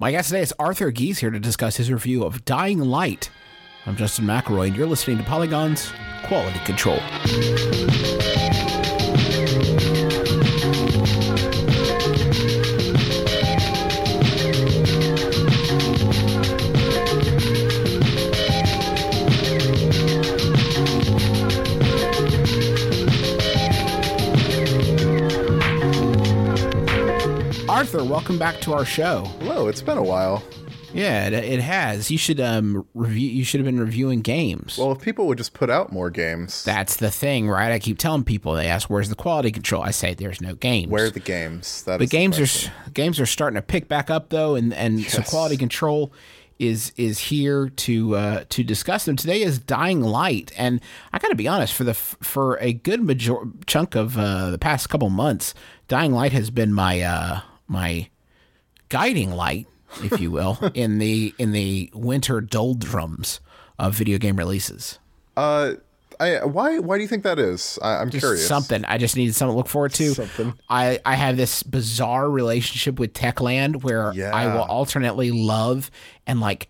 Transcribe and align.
My 0.00 0.12
guest 0.12 0.28
today 0.28 0.42
is 0.42 0.54
Arthur 0.60 0.92
Gies 0.92 1.18
here 1.18 1.30
to 1.30 1.40
discuss 1.40 1.76
his 1.76 1.90
review 1.90 2.22
of 2.22 2.44
Dying 2.44 2.78
Light. 2.78 3.30
I'm 3.84 3.96
Justin 3.96 4.26
McElroy, 4.26 4.68
and 4.68 4.76
you're 4.76 4.86
listening 4.86 5.18
to 5.18 5.24
Polygon's 5.24 5.90
Quality 6.22 6.60
Control. 6.60 7.00
Arthur, 27.68 28.02
welcome 28.02 28.38
back 28.38 28.60
to 28.60 28.72
our 28.72 28.84
show. 28.84 29.30
Hello, 29.58 29.68
it's 29.68 29.82
been 29.82 29.98
a 29.98 30.02
while. 30.04 30.40
Yeah, 30.94 31.26
it, 31.26 31.32
it 31.32 31.58
has. 31.58 32.12
You 32.12 32.16
should 32.16 32.38
um 32.38 32.86
review. 32.94 33.28
You 33.28 33.42
should 33.42 33.58
have 33.58 33.64
been 33.64 33.80
reviewing 33.80 34.20
games. 34.20 34.78
Well, 34.78 34.92
if 34.92 35.00
people 35.00 35.26
would 35.26 35.36
just 35.36 35.52
put 35.52 35.68
out 35.68 35.90
more 35.90 36.10
games, 36.10 36.62
That's 36.62 36.94
the 36.98 37.10
thing, 37.10 37.48
right? 37.48 37.72
I 37.72 37.80
keep 37.80 37.98
telling 37.98 38.22
people. 38.22 38.52
They 38.52 38.68
ask, 38.68 38.88
"Where's 38.88 39.08
the 39.08 39.16
quality 39.16 39.50
control?" 39.50 39.82
I 39.82 39.90
say, 39.90 40.14
"There's 40.14 40.40
no 40.40 40.54
games." 40.54 40.92
where 40.92 41.06
are 41.06 41.10
the 41.10 41.18
games? 41.18 41.82
That 41.82 41.98
the 41.98 42.06
games 42.06 42.36
question. 42.36 42.70
are 42.86 42.90
games 42.90 43.18
are 43.18 43.26
starting 43.26 43.56
to 43.56 43.62
pick 43.62 43.88
back 43.88 44.10
up 44.10 44.28
though, 44.28 44.54
and 44.54 44.72
and 44.72 45.04
so 45.06 45.22
quality 45.22 45.56
control 45.56 46.12
is 46.60 46.92
is 46.96 47.18
here 47.18 47.68
to 47.68 48.14
uh, 48.14 48.44
to 48.50 48.62
discuss 48.62 49.06
them. 49.06 49.16
Today 49.16 49.42
is 49.42 49.58
Dying 49.58 50.02
Light, 50.02 50.52
and 50.56 50.80
I 51.12 51.18
got 51.18 51.30
to 51.30 51.34
be 51.34 51.48
honest 51.48 51.74
for 51.74 51.82
the 51.82 51.94
for 51.94 52.58
a 52.60 52.74
good 52.74 53.02
major 53.02 53.34
chunk 53.66 53.96
of 53.96 54.16
uh, 54.16 54.50
the 54.50 54.58
past 54.58 54.88
couple 54.88 55.10
months, 55.10 55.52
Dying 55.88 56.12
Light 56.12 56.30
has 56.30 56.48
been 56.48 56.72
my 56.72 57.00
uh, 57.00 57.40
my 57.66 58.08
guiding 58.88 59.32
light, 59.32 59.66
if 60.02 60.20
you 60.20 60.30
will, 60.30 60.58
in 60.74 60.98
the 60.98 61.34
in 61.38 61.52
the 61.52 61.90
winter 61.94 62.40
doldrums 62.40 63.40
of 63.78 63.94
video 63.94 64.18
game 64.18 64.36
releases. 64.36 64.98
Uh, 65.36 65.74
I 66.20 66.44
why 66.44 66.78
why 66.78 66.96
do 66.96 67.02
you 67.02 67.08
think 67.08 67.22
that 67.22 67.38
is? 67.38 67.78
I, 67.80 67.96
I'm 67.96 68.10
Just 68.10 68.22
curious. 68.24 68.46
something. 68.46 68.84
I 68.84 68.98
just 68.98 69.16
needed 69.16 69.34
something 69.34 69.52
to 69.54 69.56
look 69.56 69.68
forward 69.68 69.92
to. 69.94 70.14
Something. 70.14 70.54
I, 70.68 70.98
I 71.06 71.14
have 71.14 71.36
this 71.36 71.62
bizarre 71.62 72.28
relationship 72.28 72.98
with 72.98 73.12
Techland 73.12 73.82
where 73.84 74.12
I 74.12 74.52
will 74.52 74.62
alternately 74.62 75.30
love 75.30 75.90
and 76.26 76.40
like 76.40 76.68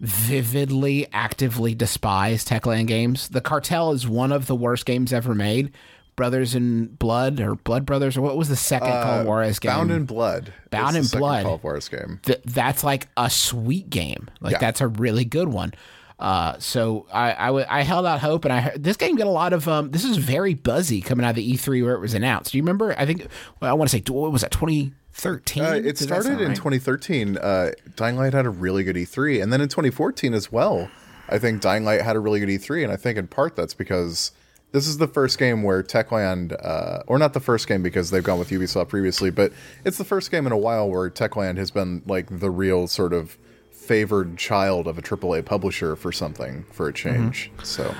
vividly, 0.00 1.06
actively 1.12 1.74
despise 1.74 2.44
Techland 2.44 2.86
games. 2.86 3.28
The 3.28 3.40
Cartel 3.40 3.92
is 3.92 4.06
one 4.06 4.32
of 4.32 4.46
the 4.46 4.54
worst 4.54 4.84
games 4.84 5.12
ever 5.12 5.34
made. 5.34 5.72
Brothers 6.16 6.54
in 6.54 6.86
Blood 6.86 7.40
or 7.40 7.54
Blood 7.54 7.86
Brothers 7.86 8.16
or 8.16 8.22
what 8.22 8.36
was 8.36 8.48
the 8.48 8.56
second 8.56 8.88
Call 8.90 9.20
of 9.20 9.26
Juarez 9.26 9.58
game? 9.58 9.70
Uh, 9.70 9.76
Bound 9.76 9.90
in 9.92 10.04
Blood. 10.06 10.52
Bound 10.70 10.96
in 10.96 11.04
Blood. 11.06 11.44
Call 11.44 11.54
of 11.54 11.62
Juarez 11.62 11.88
game. 11.88 12.20
Th- 12.24 12.40
that's 12.44 12.82
like 12.82 13.08
a 13.16 13.28
sweet 13.30 13.90
game. 13.90 14.28
Like 14.40 14.52
Yeah. 14.52 14.58
that's 14.58 14.80
a 14.80 14.88
really 14.88 15.24
good 15.24 15.48
one. 15.48 15.72
Uh, 16.18 16.58
so 16.58 17.06
I, 17.12 17.34
I, 17.34 17.46
w- 17.48 17.66
I 17.68 17.82
held 17.82 18.06
out 18.06 18.20
hope, 18.20 18.46
and 18.46 18.52
I 18.54 18.60
heard, 18.60 18.82
this 18.82 18.96
game 18.96 19.16
got 19.16 19.26
a 19.26 19.30
lot 19.30 19.52
of 19.52 19.68
um. 19.68 19.90
This 19.90 20.02
is 20.02 20.16
very 20.16 20.54
buzzy 20.54 21.02
coming 21.02 21.26
out 21.26 21.30
of 21.30 21.36
the 21.36 21.52
E3 21.52 21.84
where 21.84 21.92
it 21.94 22.00
was 22.00 22.14
announced. 22.14 22.52
Do 22.52 22.56
you 22.58 22.62
remember? 22.62 22.94
I 22.98 23.04
think 23.04 23.26
well, 23.60 23.70
I 23.70 23.74
want 23.74 23.90
to 23.90 23.96
say 23.98 24.02
what 24.10 24.32
was 24.32 24.40
that 24.40 24.50
2013? 24.50 25.62
Uh, 25.62 25.72
it 25.84 25.98
started 25.98 26.40
in 26.40 26.54
2013. 26.54 27.36
Uh, 27.36 27.72
Dying 27.96 28.16
Light 28.16 28.32
had 28.32 28.46
a 28.46 28.50
really 28.50 28.82
good 28.82 28.96
E3, 28.96 29.42
and 29.42 29.52
then 29.52 29.60
in 29.60 29.68
2014 29.68 30.32
as 30.32 30.50
well. 30.50 30.88
I 31.28 31.38
think 31.38 31.60
Dying 31.60 31.84
Light 31.84 32.00
had 32.00 32.16
a 32.16 32.20
really 32.20 32.40
good 32.40 32.48
E3, 32.48 32.84
and 32.84 32.92
I 32.92 32.96
think 32.96 33.18
in 33.18 33.26
part 33.26 33.54
that's 33.56 33.74
because 33.74 34.32
this 34.76 34.86
is 34.86 34.98
the 34.98 35.08
first 35.08 35.38
game 35.38 35.62
where 35.62 35.82
Techland, 35.82 36.54
uh, 36.62 37.02
or 37.06 37.18
not 37.18 37.32
the 37.32 37.40
first 37.40 37.66
game 37.66 37.82
because 37.82 38.10
they've 38.10 38.22
gone 38.22 38.38
with 38.38 38.50
Ubisoft 38.50 38.88
previously, 38.88 39.30
but 39.30 39.50
it's 39.86 39.96
the 39.96 40.04
first 40.04 40.30
game 40.30 40.44
in 40.44 40.52
a 40.52 40.58
while 40.58 40.86
where 40.90 41.08
Techland 41.08 41.56
has 41.56 41.70
been 41.70 42.02
like 42.04 42.26
the 42.40 42.50
real 42.50 42.86
sort 42.86 43.14
of 43.14 43.38
favored 43.70 44.36
child 44.36 44.86
of 44.86 44.98
a 44.98 45.02
AAA 45.02 45.46
publisher 45.46 45.96
for 45.96 46.12
something 46.12 46.66
for 46.72 46.88
a 46.88 46.92
change. 46.92 47.50
So 47.62 47.94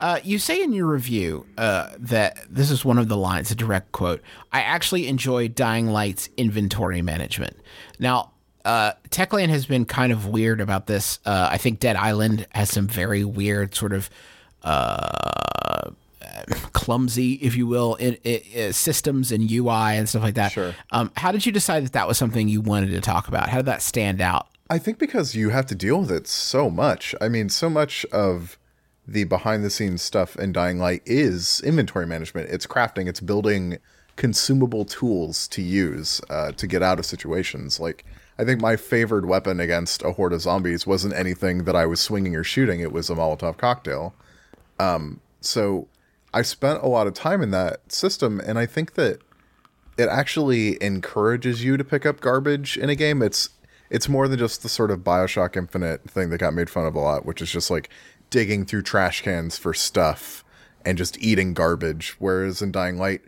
Uh, 0.00 0.18
you 0.24 0.38
say 0.38 0.62
in 0.62 0.72
your 0.72 0.86
review 0.86 1.44
uh, 1.58 1.90
that 1.98 2.38
this 2.48 2.70
is 2.70 2.86
one 2.86 2.96
of 2.96 3.08
the 3.08 3.18
lines, 3.18 3.50
a 3.50 3.54
direct 3.54 3.92
quote. 3.92 4.22
I 4.50 4.62
actually 4.62 5.08
enjoy 5.08 5.48
Dying 5.48 5.88
Light's 5.88 6.30
inventory 6.38 7.02
management. 7.02 7.54
Now, 7.98 8.32
uh, 8.64 8.92
Techland 9.10 9.50
has 9.50 9.66
been 9.66 9.84
kind 9.84 10.10
of 10.10 10.24
weird 10.24 10.62
about 10.62 10.86
this. 10.86 11.18
Uh, 11.26 11.50
I 11.52 11.58
think 11.58 11.80
Dead 11.80 11.96
Island 11.96 12.46
has 12.54 12.70
some 12.70 12.86
very 12.88 13.24
weird 13.24 13.74
sort 13.74 13.92
of 13.92 14.08
uh, 14.62 15.90
clumsy, 16.72 17.34
if 17.34 17.56
you 17.56 17.66
will, 17.66 17.94
in, 17.96 18.14
in, 18.24 18.40
in 18.52 18.72
systems 18.72 19.32
and 19.32 19.50
UI 19.50 19.96
and 19.96 20.08
stuff 20.08 20.22
like 20.22 20.34
that. 20.34 20.52
Sure. 20.52 20.74
Um, 20.90 21.10
how 21.16 21.32
did 21.32 21.46
you 21.46 21.52
decide 21.52 21.84
that 21.84 21.92
that 21.92 22.08
was 22.08 22.18
something 22.18 22.48
you 22.48 22.60
wanted 22.60 22.90
to 22.90 23.00
talk 23.00 23.28
about? 23.28 23.48
How 23.48 23.58
did 23.58 23.66
that 23.66 23.82
stand 23.82 24.20
out? 24.20 24.48
I 24.70 24.78
think 24.78 24.98
because 24.98 25.34
you 25.34 25.50
have 25.50 25.66
to 25.66 25.74
deal 25.74 26.00
with 26.00 26.10
it 26.10 26.26
so 26.26 26.70
much. 26.70 27.14
I 27.20 27.28
mean, 27.28 27.48
so 27.48 27.68
much 27.68 28.04
of 28.06 28.58
the 29.06 29.24
behind 29.24 29.62
the 29.62 29.70
scenes 29.70 30.02
stuff 30.02 30.36
in 30.36 30.52
Dying 30.52 30.78
Light 30.78 31.02
is 31.04 31.60
inventory 31.60 32.06
management. 32.06 32.50
It's 32.50 32.66
crafting, 32.66 33.06
it's 33.06 33.20
building 33.20 33.78
consumable 34.16 34.84
tools 34.84 35.48
to 35.48 35.60
use 35.60 36.20
uh, 36.30 36.52
to 36.52 36.66
get 36.66 36.82
out 36.82 36.98
of 36.98 37.06
situations. 37.06 37.78
Like, 37.78 38.04
I 38.38 38.44
think 38.44 38.60
my 38.60 38.76
favored 38.76 39.26
weapon 39.26 39.60
against 39.60 40.02
a 40.02 40.12
horde 40.12 40.32
of 40.32 40.40
zombies 40.40 40.86
wasn't 40.86 41.14
anything 41.14 41.64
that 41.64 41.76
I 41.76 41.86
was 41.86 42.00
swinging 42.00 42.34
or 42.34 42.44
shooting, 42.44 42.80
it 42.80 42.92
was 42.92 43.10
a 43.10 43.14
Molotov 43.14 43.56
cocktail. 43.58 44.14
Um, 44.78 45.20
so 45.40 45.88
I 46.34 46.42
spent 46.42 46.82
a 46.82 46.88
lot 46.88 47.06
of 47.06 47.14
time 47.14 47.42
in 47.42 47.52
that 47.52 47.92
system, 47.92 48.40
and 48.40 48.58
I 48.58 48.66
think 48.66 48.94
that 48.94 49.20
it 49.96 50.08
actually 50.08 50.82
encourages 50.82 51.62
you 51.62 51.76
to 51.76 51.84
pick 51.84 52.04
up 52.04 52.20
garbage 52.20 52.76
in 52.76 52.90
a 52.90 52.96
game. 52.96 53.22
It's 53.22 53.50
it's 53.88 54.08
more 54.08 54.26
than 54.26 54.40
just 54.40 54.64
the 54.64 54.68
sort 54.68 54.90
of 54.90 55.00
Bioshock 55.00 55.56
Infinite 55.56 56.10
thing 56.10 56.30
that 56.30 56.38
got 56.38 56.52
made 56.52 56.68
fun 56.68 56.86
of 56.86 56.96
a 56.96 56.98
lot, 56.98 57.24
which 57.24 57.40
is 57.40 57.52
just 57.52 57.70
like 57.70 57.88
digging 58.30 58.66
through 58.66 58.82
trash 58.82 59.22
cans 59.22 59.56
for 59.56 59.72
stuff 59.72 60.44
and 60.84 60.98
just 60.98 61.22
eating 61.22 61.54
garbage. 61.54 62.16
Whereas 62.18 62.60
in 62.60 62.72
Dying 62.72 62.98
Light, 62.98 63.20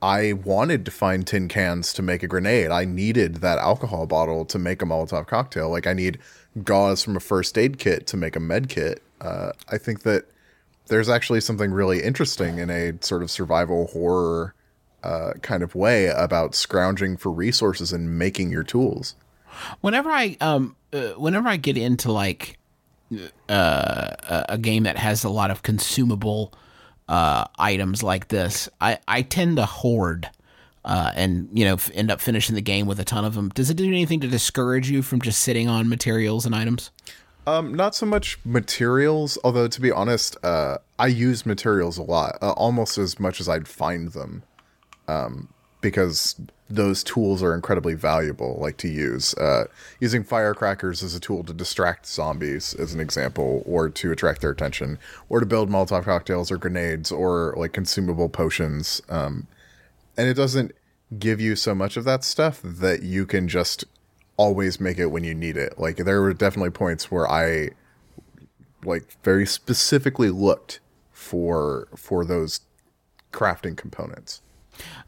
I 0.00 0.34
wanted 0.34 0.84
to 0.84 0.92
find 0.92 1.26
tin 1.26 1.48
cans 1.48 1.92
to 1.94 2.02
make 2.02 2.22
a 2.22 2.28
grenade. 2.28 2.70
I 2.70 2.84
needed 2.84 3.36
that 3.36 3.58
alcohol 3.58 4.06
bottle 4.06 4.44
to 4.44 4.58
make 4.60 4.80
a 4.80 4.84
Molotov 4.84 5.26
cocktail. 5.26 5.70
Like 5.70 5.88
I 5.88 5.92
need 5.92 6.18
gauze 6.62 7.02
from 7.02 7.16
a 7.16 7.20
first 7.20 7.58
aid 7.58 7.78
kit 7.78 8.06
to 8.06 8.16
make 8.16 8.36
a 8.36 8.40
med 8.40 8.68
kit. 8.68 9.02
Uh, 9.20 9.50
I 9.68 9.78
think 9.78 10.02
that 10.02 10.26
there's 10.88 11.08
actually 11.08 11.40
something 11.40 11.70
really 11.72 12.02
interesting 12.02 12.58
in 12.58 12.70
a 12.70 12.92
sort 13.00 13.22
of 13.22 13.30
survival 13.30 13.86
horror 13.88 14.54
uh, 15.02 15.32
kind 15.42 15.62
of 15.62 15.74
way 15.74 16.06
about 16.06 16.54
scrounging 16.54 17.16
for 17.16 17.30
resources 17.30 17.92
and 17.92 18.18
making 18.18 18.50
your 18.50 18.62
tools. 18.64 19.14
whenever 19.82 20.10
I 20.10 20.36
um 20.40 20.76
uh, 20.92 21.08
whenever 21.18 21.48
I 21.48 21.56
get 21.56 21.76
into 21.76 22.10
like 22.12 22.58
uh, 23.48 24.10
a- 24.28 24.44
a 24.50 24.58
game 24.58 24.84
that 24.84 24.96
has 24.96 25.24
a 25.24 25.28
lot 25.28 25.50
of 25.50 25.62
consumable 25.62 26.52
uh, 27.08 27.44
items 27.58 28.02
like 28.02 28.28
this, 28.28 28.68
I 28.80 28.98
I 29.06 29.22
tend 29.22 29.56
to 29.56 29.66
hoard. 29.66 30.30
Uh, 30.86 31.10
and 31.14 31.48
you 31.54 31.64
know, 31.64 31.78
end 31.94 32.10
up 32.10 32.20
finishing 32.20 32.54
the 32.54 32.60
game 32.60 32.86
with 32.86 33.00
a 33.00 33.04
ton 33.04 33.24
of 33.24 33.34
them. 33.34 33.48
Does 33.50 33.70
it 33.70 33.76
do 33.78 33.86
anything 33.86 34.20
to 34.20 34.28
discourage 34.28 34.90
you 34.90 35.00
from 35.00 35.18
just 35.22 35.40
sitting 35.40 35.66
on 35.66 35.88
materials 35.88 36.44
and 36.44 36.54
items? 36.54 36.90
Um, 37.46 37.74
not 37.74 37.94
so 37.94 38.06
much 38.06 38.38
materials, 38.44 39.38
although 39.44 39.68
to 39.68 39.80
be 39.80 39.92
honest, 39.92 40.36
uh, 40.42 40.78
I 40.98 41.08
use 41.08 41.44
materials 41.44 41.98
a 41.98 42.02
lot, 42.02 42.38
uh, 42.40 42.52
almost 42.52 42.96
as 42.96 43.20
much 43.20 43.40
as 43.40 43.48
I'd 43.48 43.68
find 43.68 44.12
them, 44.12 44.42
um, 45.08 45.48
because 45.82 46.40
those 46.70 47.04
tools 47.04 47.42
are 47.42 47.54
incredibly 47.54 47.92
valuable, 47.92 48.56
like 48.58 48.78
to 48.78 48.88
use. 48.88 49.34
Uh, 49.34 49.64
using 50.00 50.24
firecrackers 50.24 51.02
as 51.02 51.14
a 51.14 51.20
tool 51.20 51.44
to 51.44 51.52
distract 51.52 52.06
zombies, 52.06 52.74
as 52.74 52.94
an 52.94 53.00
example, 53.00 53.62
or 53.66 53.90
to 53.90 54.10
attract 54.10 54.40
their 54.40 54.50
attention, 54.50 54.98
or 55.28 55.40
to 55.40 55.46
build 55.46 55.68
Molotov 55.68 56.04
cocktails 56.04 56.50
or 56.50 56.56
grenades 56.56 57.12
or 57.12 57.54
like 57.58 57.72
consumable 57.72 58.30
potions. 58.30 59.02
Um, 59.10 59.46
and 60.16 60.28
it 60.28 60.34
doesn't 60.34 60.72
give 61.18 61.40
you 61.40 61.54
so 61.54 61.74
much 61.74 61.98
of 61.98 62.04
that 62.04 62.24
stuff 62.24 62.60
that 62.64 63.02
you 63.02 63.26
can 63.26 63.46
just 63.46 63.84
always 64.36 64.80
make 64.80 64.98
it 64.98 65.06
when 65.06 65.24
you 65.24 65.34
need 65.34 65.56
it. 65.56 65.78
Like 65.78 65.96
there 65.96 66.20
were 66.20 66.32
definitely 66.32 66.70
points 66.70 67.10
where 67.10 67.30
I 67.30 67.70
like 68.84 69.04
very 69.22 69.46
specifically 69.46 70.30
looked 70.30 70.80
for 71.12 71.88
for 71.96 72.24
those 72.24 72.60
crafting 73.32 73.76
components. 73.76 74.40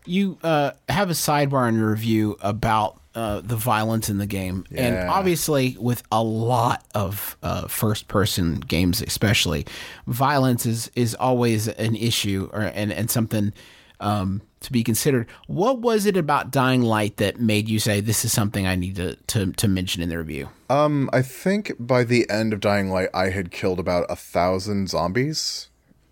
You 0.04 0.38
uh, 0.42 0.72
have 0.88 1.10
a 1.10 1.14
sidebar 1.14 1.68
in 1.68 1.76
your 1.76 1.90
review 1.90 2.36
about 2.40 3.00
uh, 3.16 3.40
the 3.40 3.56
violence 3.56 4.08
in 4.08 4.18
the 4.18 4.26
game, 4.26 4.64
and 4.70 5.08
obviously, 5.08 5.76
with 5.80 6.02
a 6.12 6.22
lot 6.22 6.84
of 6.94 7.36
uh, 7.42 7.66
first-person 7.66 8.60
games, 8.60 9.02
especially, 9.02 9.66
violence 10.06 10.66
is 10.66 10.90
is 10.94 11.14
always 11.14 11.66
an 11.66 11.96
issue 11.96 12.48
or 12.52 12.60
and 12.60 12.92
and 12.92 13.10
something 13.10 13.52
um, 14.00 14.42
to 14.60 14.72
be 14.72 14.82
considered. 14.82 15.26
What 15.46 15.80
was 15.80 16.06
it 16.06 16.16
about 16.16 16.50
Dying 16.50 16.82
Light 16.82 17.16
that 17.18 17.40
made 17.40 17.68
you 17.68 17.78
say 17.78 18.00
this 18.00 18.24
is 18.24 18.32
something 18.32 18.66
I 18.66 18.74
need 18.74 18.96
to 18.96 19.16
to, 19.16 19.52
to 19.52 19.68
mention 19.68 20.02
in 20.02 20.08
the 20.08 20.18
review? 20.18 20.48
Um, 20.68 21.08
I 21.12 21.22
think 21.22 21.72
by 21.78 22.04
the 22.04 22.28
end 22.28 22.52
of 22.52 22.60
Dying 22.60 22.90
Light, 22.90 23.08
I 23.14 23.30
had 23.30 23.50
killed 23.50 23.78
about 23.78 24.06
a 24.08 24.16
thousand 24.16 24.88
zombies, 24.90 25.68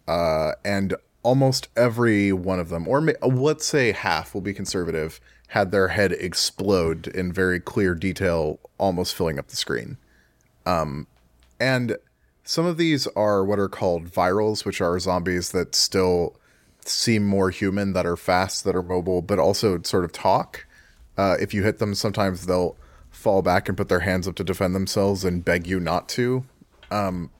uh, 0.06 0.52
and 0.64 0.94
almost 1.22 1.68
every 1.76 2.32
one 2.32 2.60
of 2.60 2.68
them, 2.68 2.86
or 2.86 3.00
ma- 3.00 3.12
let's 3.22 3.66
say 3.66 3.92
half, 3.92 4.34
will 4.34 4.40
be 4.40 4.54
conservative, 4.54 5.20
had 5.48 5.70
their 5.70 5.88
head 5.88 6.12
explode 6.12 7.08
in 7.08 7.32
very 7.32 7.58
clear 7.60 7.94
detail, 7.94 8.60
almost 8.78 9.14
filling 9.14 9.38
up 9.38 9.48
the 9.48 9.56
screen. 9.56 9.96
Um, 10.66 11.06
and 11.58 11.96
some 12.44 12.66
of 12.66 12.76
these 12.76 13.06
are 13.08 13.44
what 13.44 13.58
are 13.58 13.68
called 13.68 14.10
virals, 14.10 14.64
which 14.64 14.80
are 14.80 14.98
zombies 14.98 15.50
that 15.52 15.74
still 15.74 16.36
seem 16.88 17.24
more 17.24 17.50
human, 17.50 17.92
that 17.92 18.06
are 18.06 18.16
fast, 18.16 18.64
that 18.64 18.76
are 18.76 18.82
mobile, 18.82 19.22
but 19.22 19.38
also 19.38 19.80
sort 19.82 20.04
of 20.04 20.12
talk. 20.12 20.66
Uh, 21.16 21.36
if 21.40 21.54
you 21.54 21.62
hit 21.62 21.78
them, 21.78 21.94
sometimes 21.94 22.46
they'll 22.46 22.76
fall 23.10 23.42
back 23.42 23.68
and 23.68 23.76
put 23.76 23.88
their 23.88 24.00
hands 24.00 24.26
up 24.28 24.34
to 24.36 24.44
defend 24.44 24.74
themselves 24.74 25.24
and 25.24 25.44
beg 25.44 25.66
you 25.66 25.80
not 25.80 26.08
to. 26.10 26.44
Um, 26.90 27.30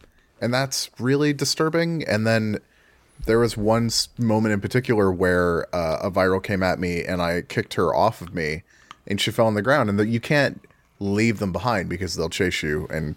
and 0.41 0.53
that's 0.53 0.91
really 0.99 1.33
disturbing. 1.33 2.05
And 2.05 2.27
then 2.27 2.59
there 3.27 3.39
was 3.39 3.57
one 3.57 3.91
moment 4.19 4.53
in 4.53 4.61
particular 4.61 5.11
where 5.11 5.75
uh, 5.75 5.99
a 6.03 6.11
viral 6.11 6.43
came 6.43 6.63
at 6.63 6.79
me 6.79 7.05
and 7.05 7.23
I 7.23 7.43
kicked 7.43 7.75
her 7.75 7.95
off 7.95 8.21
of 8.21 8.35
me 8.35 8.63
and 9.07 9.21
she 9.21 9.31
fell 9.31 9.47
on 9.47 9.55
the 9.55 9.63
ground. 9.63 9.91
And 9.91 9.99
that 9.99 10.09
you 10.09 10.21
can't 10.21 10.61
leave 11.01 11.39
them 11.39 11.53
behind 11.53 11.89
because 11.89 12.17
they'll 12.17 12.31
chase 12.31 12.63
you 12.63 12.87
and 12.91 13.17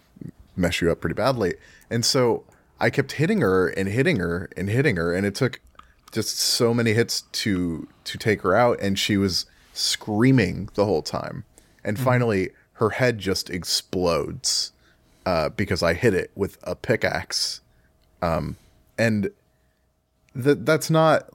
mess 0.56 0.82
you 0.82 0.92
up 0.92 1.02
pretty 1.02 1.14
badly. 1.14 1.56
And 1.90 2.04
so 2.04 2.44
I 2.80 2.90
kept 2.90 3.14
hitting 3.14 3.42
her 3.42 3.70
and 3.70 3.88
hitting 3.88 4.18
her 4.18 4.50
and 4.58 4.70
hitting 4.70 4.96
her. 4.96 5.14
And 5.14 5.26
it 5.26 5.36
took 5.36 5.60
just 6.12 6.40
so 6.40 6.74
many 6.74 6.94
hits 6.94 7.22
to 7.22 7.88
to 8.06 8.18
take 8.18 8.42
her 8.42 8.56
out. 8.56 8.80
And 8.82 8.98
she 8.98 9.18
was 9.18 9.46
screaming 9.74 10.70
the 10.74 10.86
whole 10.86 11.02
time. 11.02 11.44
And 11.84 11.98
mm-hmm. 11.98 12.06
finally, 12.06 12.50
her 12.74 12.92
head 12.92 13.20
just 13.20 13.50
explodes 13.50 14.72
uh, 15.26 15.50
because 15.50 15.84
I 15.84 15.94
hit 15.94 16.14
it 16.14 16.32
with 16.36 16.58
a 16.64 16.76
pickaxe. 16.76 17.62
Um, 18.22 18.58
and 18.98 19.30
that 20.34 20.66
that's 20.66 20.90
not 20.90 21.30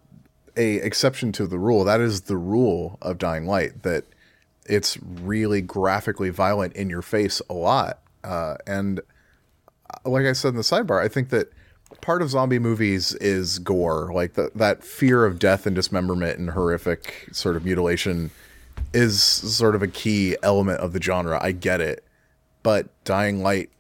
a 0.56 0.76
exception 0.76 1.32
to 1.32 1.46
the 1.46 1.58
rule. 1.58 1.84
That 1.84 2.00
is 2.00 2.22
the 2.22 2.36
rule 2.36 2.98
of 3.02 3.19
Dying 3.19 3.46
Light 3.46 3.82
that 3.82 4.04
it's 4.66 4.96
really 5.02 5.60
graphically 5.60 6.30
violent 6.30 6.74
in 6.74 6.88
your 6.88 7.02
face 7.02 7.42
a 7.48 7.54
lot. 7.54 8.00
Uh, 8.22 8.56
and 8.66 9.00
uh, 9.00 10.08
like 10.08 10.26
I 10.26 10.32
said 10.32 10.50
in 10.50 10.56
the 10.56 10.62
sidebar, 10.62 11.02
I 11.02 11.08
think 11.08 11.30
that 11.30 11.52
part 12.00 12.23
of 12.23 12.31
zombie 12.31 12.59
movies 12.59 13.15
is 13.15 13.59
gore, 13.59 14.11
like 14.12 14.35
the, 14.35 14.50
that 14.55 14.85
fear 14.85 15.25
of 15.25 15.39
death 15.39 15.67
and 15.67 15.75
dismemberment 15.75 16.39
and 16.39 16.50
horrific 16.50 17.29
sort 17.33 17.56
of 17.56 17.65
mutilation 17.65 18.31
is 18.93 19.23
sort 19.23 19.75
of 19.75 19.83
a 19.83 19.89
key 19.89 20.37
element 20.43 20.81
of 20.81 20.93
the 20.93 21.03
genre. 21.03 21.39
I 21.43 21.53
get 21.53 21.81
it, 21.81 22.05
but 22.62 22.89
Dying 23.05 23.43
Light 23.43 23.71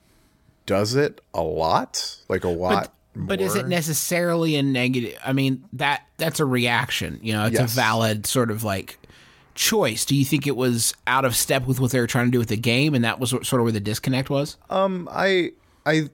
does 0.66 0.94
it 0.94 1.20
a 1.34 1.42
lot, 1.42 2.16
like 2.28 2.44
a 2.44 2.48
lot. 2.48 2.84
But- 2.84 2.92
but 3.14 3.42
is 3.42 3.56
it 3.56 3.68
necessarily 3.68 4.56
a 4.56 4.62
negative? 4.62 5.18
I 5.22 5.34
mean, 5.34 5.64
that 5.74 6.06
that's 6.16 6.40
a 6.40 6.46
reaction. 6.46 7.20
You 7.22 7.34
know, 7.34 7.44
it's 7.44 7.58
yes. 7.58 7.70
a 7.70 7.76
valid 7.76 8.24
sort 8.24 8.50
of 8.50 8.64
like 8.64 8.98
choice. 9.54 10.04
Do 10.04 10.16
you 10.16 10.24
think 10.24 10.46
it 10.46 10.56
was 10.56 10.94
out 11.06 11.24
of 11.24 11.36
step 11.36 11.66
with 11.66 11.80
what 11.80 11.90
they 11.90 12.00
were 12.00 12.06
trying 12.06 12.26
to 12.26 12.30
do 12.30 12.38
with 12.38 12.48
the 12.48 12.56
game, 12.56 12.94
and 12.94 13.04
that 13.04 13.20
was 13.20 13.30
sort 13.30 13.52
of 13.52 13.62
where 13.62 13.72
the 13.72 13.80
disconnect 13.80 14.30
was? 14.30 14.56
Um, 14.70 15.08
I, 15.12 15.52
I, 15.84 16.08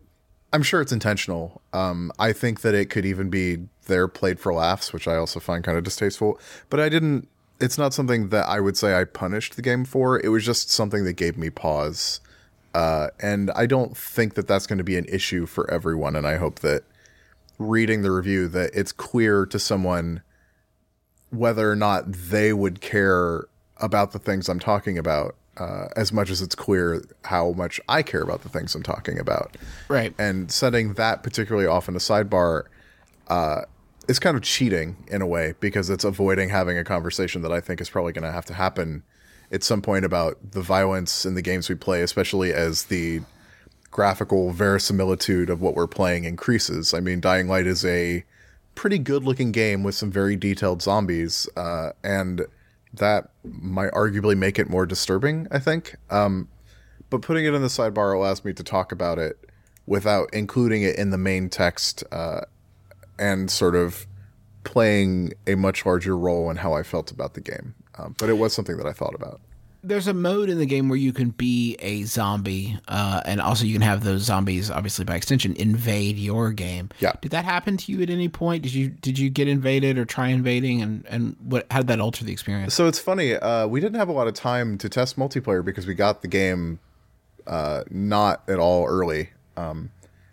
I'm 0.53 0.63
sure 0.63 0.81
it's 0.81 0.93
intentional. 0.93 1.61
Um, 1.73 2.11
I 2.19 2.33
think 2.33 2.63
that 2.63 2.75
it 2.75 2.87
could 2.91 3.05
even 3.05 3.29
be 3.29 3.69
there 3.87 4.09
played 4.09 4.41
for 4.41 4.53
laughs, 4.53 4.93
which 4.93 5.07
I 5.07 5.17
also 5.17 5.41
find 5.41 5.63
kind 5.63 5.77
of 5.77 5.85
distasteful. 5.85 6.39
But 6.71 6.81
I 6.81 6.89
didn't. 6.89 7.29
It's 7.61 7.77
not 7.77 7.93
something 7.93 8.29
that 8.29 8.47
I 8.47 8.61
would 8.61 8.77
say 8.77 8.99
I 8.99 9.05
punished 9.05 9.57
the 9.57 9.63
game 9.63 9.85
for. 9.85 10.19
It 10.21 10.29
was 10.29 10.45
just 10.45 10.71
something 10.71 11.05
that 11.05 11.15
gave 11.15 11.37
me 11.37 11.51
pause. 11.51 12.21
Uh, 12.73 13.09
and 13.21 13.51
I 13.53 13.67
don't 13.67 13.97
think 13.97 14.35
that 14.35 14.47
that's 14.47 14.67
going 14.67 14.79
to 14.79 14.85
be 14.85 14.97
an 14.97 15.07
issue 15.07 15.47
for 15.47 15.69
everyone. 15.71 16.15
And 16.15 16.27
I 16.27 16.37
hope 16.37 16.61
that 16.61 16.85
reading 17.59 18.03
the 18.03 18.13
review 18.13 18.47
that 18.49 18.71
it's 18.75 18.93
clear 18.93 19.45
to 19.47 19.59
someone 19.59 20.23
whether 21.31 21.71
or 21.71 21.77
not 21.77 22.11
they 22.13 22.53
would 22.53 22.81
care 22.81 23.47
about 23.79 24.13
the 24.13 24.19
things 24.19 24.49
I'm 24.49 24.61
talking 24.61 24.97
about 24.97 25.35
uh, 25.59 25.89
as 25.97 26.13
much 26.13 26.31
as 26.31 26.41
it's 26.41 26.55
clear 26.55 27.03
how 27.25 27.53
much 27.53 27.81
I 27.89 28.03
care 28.03 28.23
about 28.23 28.43
the 28.43 28.49
things 28.49 28.75
I'm 28.75 28.83
talking 28.83 29.19
about. 29.19 29.57
Right. 29.89 30.15
And 30.19 30.51
setting 30.51 30.95
that 30.95 31.23
particularly 31.23 31.67
off 31.67 31.89
in 31.89 31.97
a 31.97 31.99
sidebar 31.99 32.65
uh, 33.29 33.63
is 34.09 34.19
kind 34.19 34.37
of 34.37 34.43
cheating 34.43 34.97
in 35.09 35.23
a 35.23 35.27
way 35.27 35.55
because 35.61 35.91
it's 35.91 36.05
avoiding 36.05 36.49
having 36.49 36.79
a 36.79 36.85
conversation 36.85 37.43
that 37.43 37.53
I 37.53 37.61
think 37.61 37.81
is 37.81 37.91
probably 37.91 38.13
going 38.13 38.25
to 38.25 38.33
have 38.33 38.47
to 38.47 38.55
happen 38.55 39.03
at 39.51 39.63
some 39.63 39.83
point 39.83 40.05
about 40.05 40.53
the 40.53 40.61
violence 40.61 41.25
in 41.25 41.35
the 41.35 41.43
games 41.43 41.69
we 41.69 41.75
play, 41.75 42.03
especially 42.03 42.53
as 42.53 42.85
the 42.85 43.21
graphical 43.91 44.53
verisimilitude 44.53 45.51
of 45.51 45.61
what 45.61 45.75
we're 45.75 45.87
playing 45.87 46.25
increases. 46.25 46.93
I 46.93 47.01
mean, 47.01 47.21
Dying 47.21 47.49
Light 47.49 47.67
is 47.67 47.85
a 47.85 48.25
pretty 48.75 48.99
good 48.99 49.25
looking 49.25 49.51
game 49.51 49.83
with 49.83 49.95
some 49.95 50.11
very 50.11 50.37
detailed 50.37 50.83
zombies, 50.83 51.49
uh, 51.57 51.93
and 52.05 52.47
that 52.99 53.31
might 53.45 53.91
arguably 53.93 54.37
make 54.37 54.59
it 54.59 54.69
more 54.69 54.87
disturbing, 54.87 55.47
I 55.51 55.59
think. 55.59 55.97
Um, 56.11 56.49
but 57.11 57.23
putting 57.23 57.45
it 57.45 57.55
in 57.55 57.63
the 57.63 57.69
sidebar 57.69 58.15
allows 58.15 58.45
me 58.45 58.53
to 58.53 58.63
talk 58.63 58.93
about 58.93 59.19
it 59.19 59.39
without 59.87 60.29
including 60.33 60.83
it 60.83 60.97
in 60.97 61.11
the 61.11 61.19
main 61.19 61.49
text 61.49 62.05
uh, 62.13 62.43
and 63.19 63.51
sort 63.51 63.75
of 63.75 64.07
playing 64.65 65.33
a 65.47 65.55
much 65.55 65.87
larger 65.87 66.17
role 66.17 66.51
in 66.51 66.59
how 66.59 66.75
I 66.75 66.83
felt 66.83 67.11
about 67.11 67.35
the 67.35 67.41
game. 67.41 67.75
Um, 67.97 68.15
but 68.19 68.29
it 68.29 68.35
was 68.35 68.53
something 68.53 68.77
that 68.77 68.87
I 68.87 68.93
thought 68.93 69.15
about 69.15 69.41
there's 69.83 70.07
a 70.07 70.15
mode 70.15 70.49
in 70.49 70.59
the 70.59 70.67
game 70.67 70.89
where 70.89 70.99
you 70.99 71.13
can 71.13 71.31
be 71.31 71.77
a 71.81 72.03
zombie, 72.05 72.77
uh, 72.89 73.23
and 73.25 73.41
also 73.41 73.65
you 73.65 73.73
can 73.73 73.83
have 73.83 74.05
those 74.05 74.23
zombies, 74.23 74.71
obviously 74.71 75.05
by 75.05 75.15
extension, 75.15 75.55
invade 75.55 76.19
your 76.19 76.53
game. 76.53 76.91
Yeah. 77.01 77.13
Did 77.21 77.31
that 77.31 77.45
happen 77.45 77.77
to 77.77 77.93
you 77.93 78.03
at 78.03 78.11
any 78.11 78.29
point? 78.29 78.63
Did 78.63 78.75
you 78.75 78.89
did 78.89 79.19
you 79.19 79.31
get 79.31 79.49
invaded 79.49 79.99
or 79.99 80.05
try 80.05 80.29
invading, 80.29 80.83
and 80.83 81.07
and 81.07 81.37
what 81.43 81.67
how 81.71 81.79
did 81.79 81.89
that 81.89 82.01
alter 82.01 82.25
the 82.25 82.33
experience? 82.33 82.75
So 82.75 82.87
it's 82.87 82.99
funny. 82.99 83.35
Uh, 83.35 83.67
we 83.67 83.81
didn't 83.81 83.99
have 83.99 84.09
a 84.09 84.13
lot 84.13 84.27
of 84.27 84.35
time 84.35 84.79
to 84.79 84.89
test 84.89 85.19
multiplayer 85.19 85.65
because 85.65 85.87
we 85.87 85.95
got 85.95 86.23
the 86.23 86.29
game 86.29 86.81
uh, 87.47 87.85
not 87.91 88.43
at 88.49 88.59
all 88.59 88.87
early. 88.87 89.31
Um, 89.57 89.91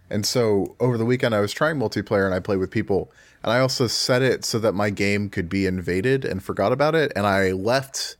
and 0.09 0.25
so 0.25 0.75
over 0.79 0.97
the 0.97 1.05
weekend, 1.05 1.33
I 1.33 1.39
was 1.39 1.51
trying 1.51 1.77
multiplayer 1.77 2.25
and 2.25 2.33
I 2.33 2.39
played 2.39 2.59
with 2.59 2.69
people. 2.69 3.11
And 3.43 3.51
I 3.51 3.59
also 3.59 3.87
set 3.87 4.21
it 4.21 4.43
so 4.43 4.59
that 4.59 4.73
my 4.73 4.89
game 4.89 5.29
could 5.29 5.49
be 5.49 5.65
invaded 5.65 6.25
and 6.25 6.43
forgot 6.43 6.71
about 6.71 6.95
it. 6.95 7.11
And 7.15 7.25
I 7.25 7.51
left 7.51 8.17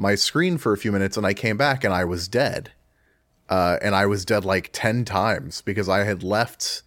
my 0.00 0.14
screen 0.14 0.58
for 0.58 0.72
a 0.72 0.78
few 0.78 0.90
minutes 0.90 1.16
and 1.16 1.26
I 1.26 1.34
came 1.34 1.56
back 1.56 1.84
and 1.84 1.92
I 1.92 2.04
was 2.04 2.26
dead. 2.28 2.72
Uh, 3.48 3.78
and 3.82 3.94
I 3.94 4.06
was 4.06 4.24
dead 4.24 4.44
like 4.44 4.70
10 4.72 5.04
times 5.04 5.60
because 5.62 5.88
I 5.88 6.04
had 6.04 6.22
left 6.22 6.82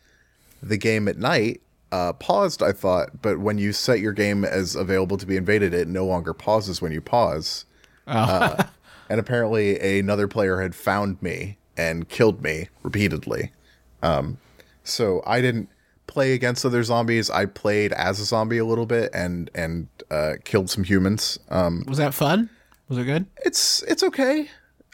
the 0.61 0.77
game 0.77 1.07
at 1.09 1.17
night, 1.17 1.61
uh, 1.91 2.13
paused, 2.13 2.63
I 2.63 2.71
thought, 2.71 3.21
but 3.21 3.39
when 3.39 3.57
you 3.57 3.73
set 3.73 3.99
your 3.99 4.13
game 4.13 4.45
as 4.45 4.75
available 4.75 5.17
to 5.17 5.25
be 5.25 5.35
invaded, 5.35 5.73
it 5.73 5.89
no 5.89 6.05
longer 6.05 6.33
pauses 6.33 6.81
when 6.81 6.93
you 6.93 7.01
pause. 7.01 7.65
Oh. 8.07 8.13
uh, 8.13 8.63
and 9.09 9.19
apparently, 9.19 9.99
another 9.99 10.27
player 10.29 10.61
had 10.61 10.73
found 10.73 11.21
me 11.21 11.57
and 11.75 12.07
killed 12.07 12.41
me 12.41 12.69
repeatedly. 12.81 13.51
Um, 14.01 14.37
so 14.83 15.21
I 15.25 15.41
didn't 15.41 15.69
play 16.07 16.33
against 16.33 16.65
other 16.65 16.83
zombies. 16.83 17.29
I 17.29 17.45
played 17.45 17.91
as 17.93 18.19
a 18.19 18.25
zombie 18.25 18.57
a 18.57 18.65
little 18.65 18.85
bit 18.85 19.11
and 19.13 19.49
and 19.53 19.87
uh, 20.09 20.33
killed 20.43 20.69
some 20.69 20.83
humans. 20.83 21.39
Um, 21.49 21.83
was 21.87 21.97
that 21.97 22.13
fun? 22.13 22.49
Was 22.93 23.01
it 23.01 23.05
good? 23.05 23.25
It's 23.43 23.81
it's 23.83 24.03
okay. 24.03 24.49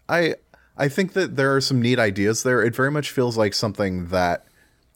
I 0.08 0.36
I 0.78 0.88
think 0.88 1.12
that 1.14 1.36
there 1.36 1.54
are 1.54 1.60
some 1.60 1.82
neat 1.82 2.00
ideas 2.00 2.44
there. 2.44 2.64
It 2.64 2.74
very 2.74 2.90
much 2.90 3.12
feels 3.12 3.36
like 3.36 3.54
something 3.54 4.06
that 4.06 4.46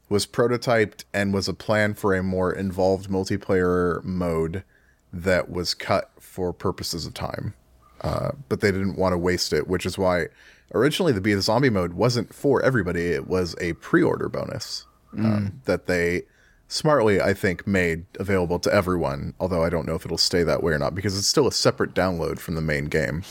was 0.07 0.25
prototyped 0.25 1.03
and 1.13 1.33
was 1.33 1.49
a 1.49 1.53
plan 1.53 1.95
for 1.95 2.15
a 2.15 2.23
more 2.23 2.53
involved 2.53 3.09
multiplayer 3.09 4.01
mode 4.05 4.63
that 5.11 5.49
was 5.49 5.73
cut 5.73 6.11
for 6.17 6.53
purposes 6.53 7.05
of 7.05 7.13
time. 7.13 7.53
Uh, 7.99 8.31
but 8.47 8.61
they 8.61 8.71
didn't 8.71 8.95
want 8.95 9.11
to 9.11 9.17
waste 9.17 9.51
it, 9.51 9.67
which 9.67 9.85
is 9.85 9.97
why 9.97 10.27
originally 10.73 11.11
the 11.11 11.19
Be 11.19 11.33
the 11.33 11.41
Zombie 11.41 11.69
mode 11.69 11.95
wasn't 11.95 12.33
for 12.33 12.63
everybody. 12.63 13.07
It 13.07 13.27
was 13.27 13.53
a 13.59 13.73
pre-order 13.73 14.29
bonus 14.29 14.85
uh, 15.11 15.21
mm. 15.21 15.51
that 15.65 15.87
they 15.87 16.23
smartly, 16.73 17.21
I 17.21 17.33
think, 17.33 17.67
made 17.67 18.05
available 18.19 18.59
to 18.59 18.73
everyone. 18.73 19.33
Although 19.39 19.63
I 19.63 19.69
don't 19.69 19.87
know 19.87 19.95
if 19.95 20.05
it'll 20.05 20.17
stay 20.17 20.43
that 20.43 20.63
way 20.63 20.73
or 20.73 20.79
not 20.79 20.95
because 20.95 21.17
it's 21.17 21.27
still 21.27 21.47
a 21.47 21.51
separate 21.51 21.93
download 21.93 22.39
from 22.39 22.55
the 22.55 22.61
main 22.61 22.85
game. 22.85 23.23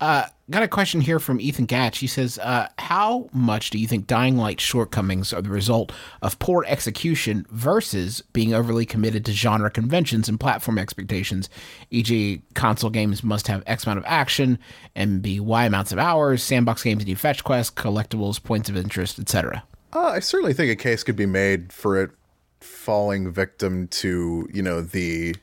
Uh, 0.00 0.26
got 0.48 0.62
a 0.62 0.68
question 0.68 1.00
here 1.00 1.18
from 1.18 1.40
Ethan 1.40 1.66
Gatch. 1.66 1.96
He 1.96 2.06
says, 2.06 2.38
uh, 2.38 2.68
"How 2.78 3.28
much 3.32 3.70
do 3.70 3.78
you 3.78 3.88
think 3.88 4.06
Dying 4.06 4.36
Light 4.36 4.60
shortcomings 4.60 5.32
are 5.32 5.42
the 5.42 5.50
result 5.50 5.90
of 6.22 6.38
poor 6.38 6.64
execution 6.68 7.44
versus 7.50 8.22
being 8.32 8.54
overly 8.54 8.86
committed 8.86 9.24
to 9.24 9.32
genre 9.32 9.70
conventions 9.72 10.28
and 10.28 10.38
platform 10.38 10.78
expectations? 10.78 11.50
E.g., 11.90 12.40
console 12.54 12.90
games 12.90 13.24
must 13.24 13.48
have 13.48 13.64
X 13.66 13.84
amount 13.84 13.98
of 13.98 14.04
action 14.06 14.60
and 14.94 15.20
be 15.20 15.40
Y 15.40 15.64
amounts 15.64 15.90
of 15.90 15.98
hours. 15.98 16.44
Sandbox 16.44 16.84
games 16.84 17.04
need 17.04 17.18
fetch 17.18 17.42
quests, 17.42 17.74
collectibles, 17.74 18.40
points 18.40 18.68
of 18.68 18.76
interest, 18.76 19.18
etc." 19.18 19.64
Uh, 19.92 20.00
I 20.00 20.20
certainly 20.20 20.52
think 20.52 20.70
a 20.70 20.76
case 20.76 21.02
could 21.02 21.16
be 21.16 21.26
made 21.26 21.72
for 21.72 22.00
it 22.00 22.10
falling 22.60 23.30
victim 23.30 23.88
to 23.88 24.48
you 24.52 24.62
know 24.62 24.80
the 24.80 25.34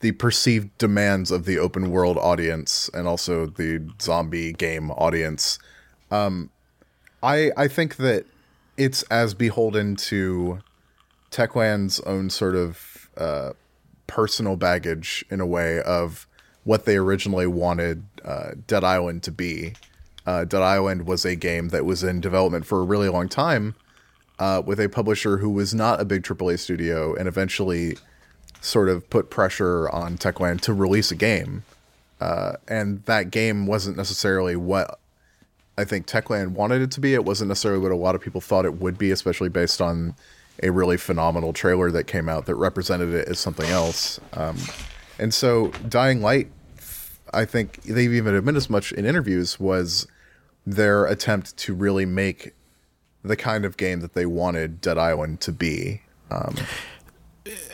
the 0.00 0.12
perceived 0.12 0.76
demands 0.78 1.30
of 1.30 1.44
the 1.44 1.58
open 1.58 1.90
world 1.90 2.16
audience 2.16 2.88
and 2.94 3.06
also 3.06 3.46
the 3.46 3.86
zombie 4.00 4.52
game 4.52 4.90
audience. 4.92 5.58
Um, 6.10 6.50
I 7.22 7.50
I 7.56 7.68
think 7.68 7.96
that 7.96 8.24
it's 8.76 9.02
as 9.04 9.34
beholden 9.34 9.96
to 9.96 10.60
Techland's 11.30 12.00
own 12.00 12.30
sort 12.30 12.56
of 12.56 13.10
uh, 13.16 13.52
personal 14.06 14.56
baggage 14.56 15.24
in 15.30 15.40
a 15.40 15.46
way 15.46 15.82
of 15.82 16.26
what 16.64 16.84
they 16.84 16.96
originally 16.96 17.46
wanted 17.46 18.04
uh, 18.24 18.50
Dead 18.66 18.84
Island 18.84 19.22
to 19.24 19.32
be. 19.32 19.74
Uh, 20.26 20.44
Dead 20.44 20.62
Island 20.62 21.06
was 21.06 21.24
a 21.24 21.34
game 21.34 21.68
that 21.68 21.84
was 21.84 22.02
in 22.02 22.20
development 22.20 22.66
for 22.66 22.80
a 22.80 22.84
really 22.84 23.08
long 23.08 23.28
time 23.28 23.74
uh, 24.40 24.62
with 24.64 24.80
a 24.80 24.88
publisher 24.88 25.36
who 25.36 25.50
was 25.50 25.74
not 25.74 26.00
a 26.00 26.04
big 26.04 26.22
AAA 26.22 26.58
studio 26.58 27.14
and 27.14 27.28
eventually 27.28 27.96
sort 28.62 28.88
of 28.88 29.08
put 29.10 29.30
pressure 29.30 29.88
on 29.90 30.16
Techland 30.16 30.62
to 30.62 30.72
release 30.72 31.10
a 31.10 31.14
game. 31.14 31.62
Uh, 32.20 32.54
and 32.66 33.04
that 33.04 33.30
game 33.30 33.66
wasn't 33.66 33.96
necessarily 33.96 34.56
what 34.56 34.98
I 35.78 35.84
think 35.84 36.06
Techland 36.06 36.48
wanted 36.48 36.82
it 36.82 36.90
to 36.92 37.00
be. 37.00 37.14
It 37.14 37.24
wasn't 37.24 37.48
necessarily 37.48 37.80
what 37.80 37.92
a 37.92 37.96
lot 37.96 38.14
of 38.14 38.20
people 38.20 38.40
thought 38.40 38.64
it 38.64 38.80
would 38.80 38.98
be, 38.98 39.10
especially 39.10 39.50
based 39.50 39.80
on 39.80 40.14
a 40.62 40.70
really 40.70 40.96
phenomenal 40.96 41.52
trailer 41.52 41.90
that 41.90 42.04
came 42.04 42.28
out 42.28 42.46
that 42.46 42.54
represented 42.54 43.14
it 43.14 43.28
as 43.28 43.38
something 43.38 43.68
else. 43.70 44.20
Um, 44.34 44.56
and 45.18 45.32
so 45.32 45.68
Dying 45.88 46.22
Light, 46.22 46.50
I 47.32 47.44
think 47.44 47.82
they've 47.82 48.12
even 48.12 48.34
admitted 48.34 48.58
as 48.58 48.68
much 48.68 48.92
in 48.92 49.06
interviews, 49.06 49.60
was 49.60 50.06
their 50.66 51.06
attempt 51.06 51.56
to 51.58 51.74
really 51.74 52.04
make 52.04 52.54
the 53.22 53.36
kind 53.36 53.64
of 53.64 53.76
game 53.76 54.00
that 54.00 54.14
they 54.14 54.26
wanted 54.26 54.80
Dead 54.80 54.98
Island 54.98 55.40
to 55.42 55.52
be. 55.52 56.02
Um, 56.30 56.54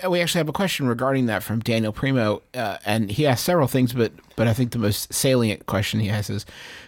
we 0.08 0.20
actually 0.20 0.38
have 0.38 0.48
a 0.48 0.52
question 0.52 0.86
regarding 0.86 1.26
that 1.26 1.42
from 1.42 1.60
Daniel 1.60 1.92
Primo, 1.92 2.42
uh, 2.54 2.78
and 2.84 3.10
he 3.10 3.26
asked 3.26 3.44
several 3.44 3.68
things, 3.68 3.92
but 3.92 4.12
but 4.36 4.46
I 4.46 4.52
think 4.52 4.72
the 4.72 4.78
most 4.78 5.12
salient 5.12 5.66
question 5.66 6.00
he 6.00 6.08
has 6.08 6.30
is, 6.30 6.46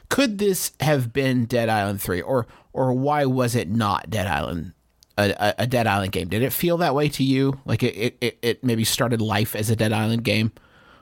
could 0.09 0.39
this 0.39 0.73
have 0.81 1.13
been 1.13 1.45
Dead 1.45 1.69
Island 1.69 2.01
three, 2.01 2.21
or 2.21 2.47
or 2.73 2.93
why 2.93 3.25
was 3.25 3.55
it 3.55 3.69
not 3.69 4.09
Dead 4.09 4.27
Island, 4.27 4.73
a, 5.17 5.55
a 5.59 5.67
Dead 5.67 5.87
Island 5.87 6.13
game? 6.13 6.29
Did 6.29 6.43
it 6.43 6.53
feel 6.53 6.77
that 6.79 6.95
way 6.95 7.09
to 7.11 7.25
you? 7.25 7.61
Like 7.65 7.83
it 7.83 8.17
it, 8.21 8.39
it 8.41 8.65
maybe 8.65 8.85
started 8.85 9.21
life 9.21 9.55
as 9.55 9.71
a 9.71 9.77
Dead 9.77 9.93
Island 9.93 10.25
game, 10.25 10.53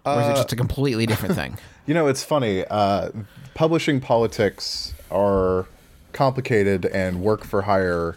or 0.04 0.20
is 0.20 0.28
it 0.28 0.36
just 0.36 0.52
a 0.52 0.56
completely 0.56 1.06
different 1.06 1.34
thing? 1.34 1.58
You 1.86 1.94
know, 1.94 2.08
it's 2.08 2.25
funny. 2.25 2.64
Uh, 2.64 3.10
publishing 3.54 4.00
politics 4.00 4.92
are 5.08 5.68
complicated, 6.16 6.87
and 6.87 7.20
work 7.20 7.44
for 7.44 7.62
hire 7.62 8.16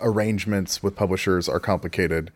arrangements 0.00 0.82
with 0.82 0.94
publishers 0.94 1.48
are 1.48 1.60
complicated. 1.60 2.30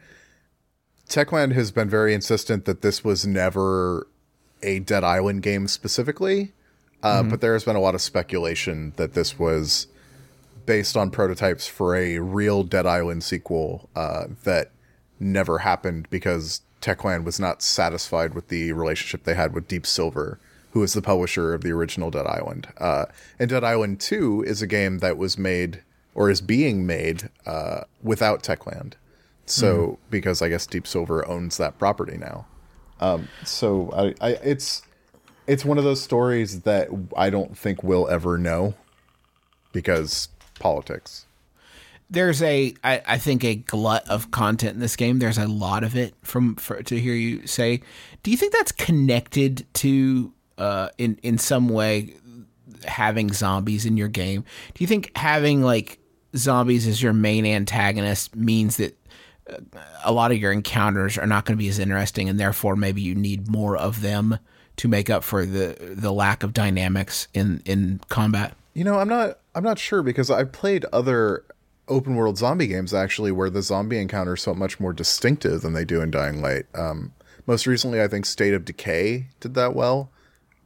Techland 1.09 1.53
has 1.53 1.71
been 1.71 1.89
very 1.89 2.13
insistent 2.13 2.65
that 2.65 2.83
this 2.83 3.05
was 3.05 3.27
never 3.27 4.09
a 4.63 4.81
Dead 4.81 5.05
Island 5.05 5.43
game 5.43 5.69
specifically, 5.69 6.53
uh, 7.03 7.21
mm-hmm. 7.21 7.31
but 7.31 7.41
there 7.41 7.53
has 7.53 7.65
been 7.65 7.77
a 7.77 7.81
lot 7.81 7.95
of 7.95 8.03
speculation 8.03 8.93
that 8.97 9.15
this 9.15 9.39
was 9.39 9.87
based 10.67 10.97
on 10.97 11.11
prototypes 11.11 11.69
for 11.69 11.95
a 11.95 12.19
real 12.19 12.65
Dead 12.65 12.87
Island 12.87 13.23
sequel 13.23 13.89
uh, 13.95 14.25
that 14.43 14.73
never 15.21 15.59
happened 15.59 16.09
because 16.11 16.63
Techland 16.81 17.25
was 17.25 17.39
not 17.39 17.63
satisfied 17.63 18.35
with 18.35 18.49
the 18.49 18.73
relationship 18.73 19.25
they 19.25 19.35
had 19.35 19.55
with 19.55 19.69
Deep 19.69 19.87
Silver, 19.87 20.41
who 20.75 20.83
is 20.83 20.93
the 20.93 21.01
publisher 21.01 21.55
of 21.55 21.63
the 21.63 21.71
original 21.71 22.11
Dead 22.11 22.27
Island. 22.27 22.67
Uh, 22.79 23.07
and 23.39 23.49
Dead 23.49 23.63
Island 23.63 24.01
2 24.01 24.43
is 24.43 24.61
a 24.61 24.67
game 24.67 24.99
that 24.99 25.17
was 25.17 25.39
made 25.39 25.83
or 26.17 26.31
is 26.31 26.41
being 26.41 26.85
made 26.85 27.31
uh, 27.47 27.83
without 28.03 28.43
Techland. 28.43 28.95
So 29.47 29.87
mm. 29.87 29.97
because 30.11 30.43
I 30.43 30.49
guess 30.49 30.67
Deep 30.67 30.89
Silver 30.89 31.27
owns 31.29 31.59
that 31.59 31.79
property 31.79 32.19
now. 32.19 32.47
Um, 32.99 33.29
so 33.45 33.91
I, 33.93 34.15
I, 34.21 34.31
it's 34.43 34.83
it's 35.47 35.65
one 35.65 35.79
of 35.79 35.85
those 35.85 36.03
stories 36.03 36.63
that 36.63 36.89
I 37.17 37.31
don't 37.31 37.57
think 37.57 37.85
we'll 37.85 38.09
ever 38.09 38.37
know 38.37 38.75
because 39.73 40.29
politics. 40.59 41.27
There's 42.11 42.43
a 42.43 42.75
I, 42.83 43.01
I 43.07 43.19
think 43.19 43.45
a 43.45 43.55
glut 43.55 44.09
of 44.09 44.33
content 44.33 44.75
in 44.75 44.81
this 44.81 44.97
game. 44.97 45.21
There's 45.21 45.39
a 45.39 45.47
lot 45.47 45.85
of 45.85 45.95
it 45.95 46.15
from 46.23 46.57
for, 46.57 46.83
to 46.83 46.99
hear 46.99 47.15
you 47.15 47.47
say. 47.47 47.81
Do 48.25 48.33
you 48.33 48.37
think 48.37 48.53
that's 48.53 48.73
connected 48.73 49.67
to 49.75 50.33
uh, 50.59 50.89
in 50.99 51.19
in 51.23 51.39
some 51.39 51.69
way 51.69 52.15
having 52.87 53.33
zombies 53.33 53.87
in 53.87 53.97
your 53.97 54.09
game? 54.09 54.45
Do 54.75 54.85
you 54.85 54.89
think 54.89 55.17
having 55.17 55.63
like 55.63 55.99
zombies 56.37 56.87
as 56.87 57.03
your 57.03 57.13
main 57.13 57.47
antagonist 57.47 58.35
means 58.35 58.77
that 58.77 58.99
uh, 59.51 59.57
a 60.05 60.13
lot 60.13 60.33
of 60.33 60.39
your 60.39 60.53
encounters 60.53 61.19
are 61.19 61.27
not 61.27 61.45
going 61.45 61.57
to 61.57 61.63
be 61.63 61.69
as 61.69 61.79
interesting, 61.79 62.29
and 62.29 62.39
therefore 62.39 62.77
maybe 62.77 63.01
you 63.01 63.15
need 63.15 63.49
more 63.49 63.77
of 63.77 64.01
them 64.01 64.39
to 64.77 64.89
make 64.89 65.09
up 65.11 65.23
for 65.23 65.47
the 65.47 65.77
the 65.81 66.13
lack 66.13 66.43
of 66.43 66.53
dynamics 66.53 67.29
in 67.35 67.63
in 67.65 68.01
combat. 68.09 68.55
You 68.75 68.85
know, 68.85 68.99
I'm 68.99 69.09
not 69.09 69.39
I'm 69.55 69.65
not 69.65 69.79
sure 69.79 70.03
because 70.03 70.31
I've 70.31 70.53
played 70.53 70.85
other 70.93 71.45
open 71.87 72.17
world 72.17 72.39
zombie 72.39 72.67
games 72.67 72.95
actually 72.95 73.31
where 73.31 73.51
the 73.51 73.63
zombie 73.63 73.99
encounters 73.99 74.43
so 74.43 74.55
much 74.55 74.81
more 74.81 74.93
distinctive 74.93 75.61
than 75.61 75.75
they 75.75 75.85
do 75.85 76.01
in 76.01 76.11
Dying 76.11 76.41
Light. 76.41 76.65
Um, 76.75 77.13
most 77.47 77.67
recently, 77.67 78.03
I 78.03 78.09
think 78.09 78.25
State 78.25 78.55
of 78.55 78.65
Decay 78.65 79.27
did 79.41 79.55
that 79.55 79.75
well. 79.75 80.11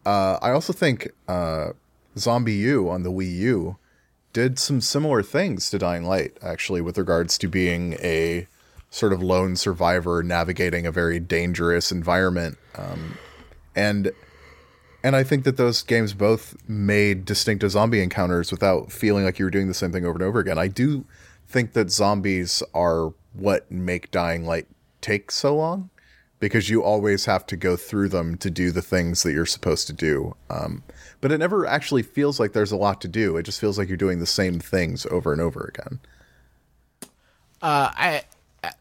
Uh, 0.04 0.38
I 0.40 0.50
also 0.50 0.72
think 0.72 1.10
uh, 1.26 1.70
U 2.14 2.88
on 2.88 3.02
the 3.02 3.10
Wii 3.10 3.36
U 3.36 3.76
did 4.32 4.58
some 4.58 4.80
similar 4.80 5.22
things 5.22 5.70
to 5.70 5.78
Dying 5.78 6.04
Light, 6.04 6.36
actually, 6.42 6.80
with 6.80 6.98
regards 6.98 7.38
to 7.38 7.48
being 7.48 7.94
a 7.94 8.46
sort 8.90 9.12
of 9.12 9.22
lone 9.22 9.56
survivor 9.56 10.22
navigating 10.22 10.86
a 10.86 10.92
very 10.92 11.20
dangerous 11.20 11.92
environment. 11.92 12.58
Um, 12.74 13.18
and 13.74 14.12
and 15.04 15.14
I 15.14 15.22
think 15.22 15.44
that 15.44 15.56
those 15.56 15.82
games 15.82 16.12
both 16.12 16.56
made 16.68 17.24
distinctive 17.24 17.70
zombie 17.70 18.02
encounters 18.02 18.50
without 18.50 18.90
feeling 18.90 19.24
like 19.24 19.38
you 19.38 19.44
were 19.44 19.50
doing 19.50 19.68
the 19.68 19.74
same 19.74 19.92
thing 19.92 20.04
over 20.04 20.14
and 20.14 20.22
over 20.22 20.40
again. 20.40 20.58
I 20.58 20.68
do 20.68 21.04
think 21.46 21.72
that 21.74 21.90
zombies 21.90 22.62
are 22.74 23.12
what 23.32 23.70
make 23.70 24.10
Dying 24.10 24.44
Light 24.44 24.66
take 25.00 25.30
so 25.30 25.56
long 25.56 25.90
because 26.40 26.70
you 26.70 26.82
always 26.82 27.24
have 27.24 27.46
to 27.46 27.56
go 27.56 27.76
through 27.76 28.08
them 28.08 28.36
to 28.38 28.50
do 28.50 28.70
the 28.70 28.82
things 28.82 29.22
that 29.22 29.32
you're 29.32 29.46
supposed 29.46 29.86
to 29.88 29.92
do. 29.92 30.34
Um, 30.50 30.82
but 31.20 31.32
it 31.32 31.38
never 31.38 31.66
actually 31.66 32.02
feels 32.02 32.38
like 32.38 32.52
there's 32.52 32.72
a 32.72 32.76
lot 32.76 33.00
to 33.00 33.08
do. 33.08 33.36
It 33.36 33.42
just 33.42 33.60
feels 33.60 33.78
like 33.78 33.88
you're 33.88 33.96
doing 33.96 34.20
the 34.20 34.26
same 34.26 34.60
things 34.60 35.06
over 35.06 35.32
and 35.32 35.40
over 35.40 35.72
again. 35.74 36.00
Uh, 37.60 37.90
I, 37.96 38.22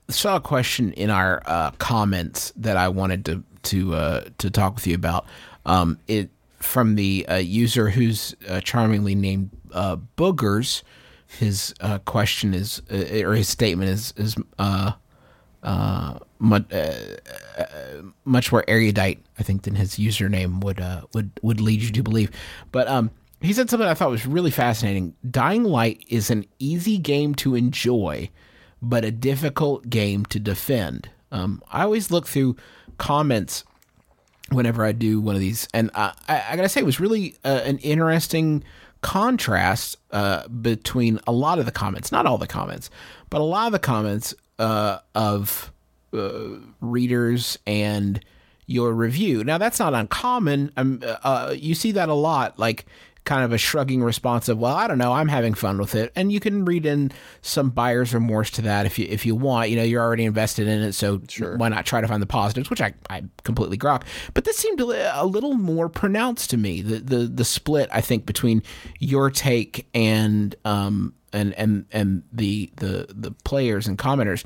saw 0.10 0.38
a 0.38 0.42
question 0.42 0.94
in 0.94 1.10
our 1.10 1.42
uh, 1.46 1.72
comments 1.72 2.54
that 2.56 2.78
I 2.78 2.90
wanted 2.90 3.26
to 3.26 3.44
to 3.64 3.96
uh, 3.96 4.26
to 4.38 4.50
talk 4.50 4.76
with 4.76 4.88
you 4.88 4.96
about. 4.96 5.26
Um, 5.66 6.00
it 6.08 6.30
from 6.60 6.96
the 6.96 7.26
uh, 7.28 7.36
user 7.36 7.90
who's 7.90 8.36
uh, 8.48 8.62
charmingly 8.62 9.16
named 9.16 9.50
uh, 9.74 9.98
Boogers. 10.18 10.84
His 11.28 11.74
question 12.06 12.54
is, 12.54 12.82
or 12.90 13.34
his 13.34 13.50
statement 13.50 13.90
is, 13.90 14.14
is 14.16 14.38
uh, 15.64 16.20
much, 16.40 16.66
uh, 16.72 17.18
uh, 17.58 18.02
much 18.26 18.52
more 18.52 18.64
erudite, 18.68 19.24
I 19.40 19.44
think, 19.44 19.64
than 19.64 19.76
his 19.76 19.96
username 19.96 20.64
would 20.64 20.80
uh, 20.80 21.02
would 21.14 21.32
would 21.42 21.60
lead 21.60 21.82
you 21.82 21.92
to 21.92 22.04
believe. 22.04 22.32
But 22.72 22.88
um, 22.88 23.12
he 23.42 23.54
said 23.54 23.70
something 23.70 23.88
I 23.88 23.94
thought 23.94 24.10
was 24.10 24.26
really 24.26 24.52
fascinating. 24.52 25.16
Dying 25.30 25.64
Light 25.64 26.04
is 26.08 26.30
an 26.30 26.46
easy 26.60 26.98
game 26.98 27.36
to 27.36 27.56
enjoy, 27.56 28.30
but 28.82 29.04
a 29.04 29.12
difficult 29.12 29.90
game 29.90 30.26
to 30.28 30.40
defend. 30.40 31.10
Um, 31.32 31.62
I 31.72 31.84
always 31.84 32.12
look 32.12 32.28
through 32.28 32.56
comments 32.98 33.64
whenever 34.50 34.86
I 34.86 34.94
do 34.94 35.20
one 35.20 35.36
of 35.36 35.42
these, 35.42 35.68
and 35.74 35.92
I, 35.94 36.14
I 36.30 36.56
gotta 36.56 36.70
say, 36.70 36.80
it 36.80 36.86
was 36.86 37.00
really 37.00 37.36
uh, 37.44 37.62
an 37.66 37.80
interesting 37.80 38.64
contrast 39.02 39.98
uh, 40.12 40.48
between 40.48 41.20
a 41.28 41.32
lot 41.32 41.60
of 41.60 41.66
the 41.66 41.72
comments, 41.72 42.12
not 42.12 42.26
all 42.26 42.38
the 42.38 42.48
comments, 42.48 42.90
but 43.30 43.42
a 43.42 43.44
lot 43.44 43.68
of 43.68 43.74
the 43.74 43.80
comments 43.80 44.34
uh, 44.60 45.00
of 45.16 45.72
uh, 46.14 46.58
readers 46.82 47.58
and 47.66 48.24
your 48.66 48.94
review. 48.94 49.44
Now 49.44 49.58
that's 49.58 49.80
not 49.80 49.94
uncommon. 49.94 50.72
Um, 50.76 51.02
uh, 51.04 51.56
you 51.58 51.74
see 51.74 51.92
that 51.94 52.10
a 52.10 52.14
lot, 52.14 52.60
like 52.60 52.86
kind 53.28 53.44
of 53.44 53.52
a 53.52 53.58
shrugging 53.58 54.02
response 54.02 54.50
of, 54.50 54.58
"Well, 54.58 54.74
I 54.74 54.88
don't 54.88 54.98
know, 54.98 55.14
I'm 55.14 55.28
having 55.28 55.54
fun 55.54 55.78
with 55.78 55.94
it," 55.94 56.12
and 56.16 56.32
you 56.32 56.40
can 56.40 56.66
read 56.66 56.86
in 56.86 57.12
some 57.42 57.70
buyer's 57.70 58.14
remorse 58.14 58.50
to 58.52 58.62
that 58.64 58.88
if 58.88 58.98
you 58.98 59.06
if 59.08 59.26
you 59.26 59.36
want. 59.36 59.70
You 59.70 59.76
know, 59.76 59.84
you're 59.84 60.02
already 60.02 60.26
invested 60.26 60.68
in 60.68 60.82
it, 60.82 60.94
so 60.94 61.22
sure. 61.28 61.58
why 61.58 61.70
not 61.70 61.86
try 61.86 62.02
to 62.02 62.08
find 62.08 62.22
the 62.22 62.26
positives? 62.28 62.70
Which 62.70 62.82
I, 62.82 62.94
I 63.10 63.24
completely 63.44 63.78
grok. 63.78 64.04
But 64.34 64.46
this 64.46 64.58
seemed 64.58 64.80
a 64.80 65.26
little 65.26 65.54
more 65.54 65.90
pronounced 65.90 66.50
to 66.52 66.58
me. 66.58 66.82
The 66.82 67.00
the 67.00 67.18
the 67.28 67.46
split 67.46 67.90
I 67.92 68.02
think 68.02 68.26
between 68.26 68.64
your 69.00 69.30
take 69.30 69.88
and 69.94 70.56
um 70.66 71.14
and 71.34 71.54
and 71.54 71.86
and 71.92 72.24
the 72.32 72.72
the 72.78 73.08
the 73.14 73.32
players 73.44 73.88
and 73.88 73.98
commenters. 73.98 74.46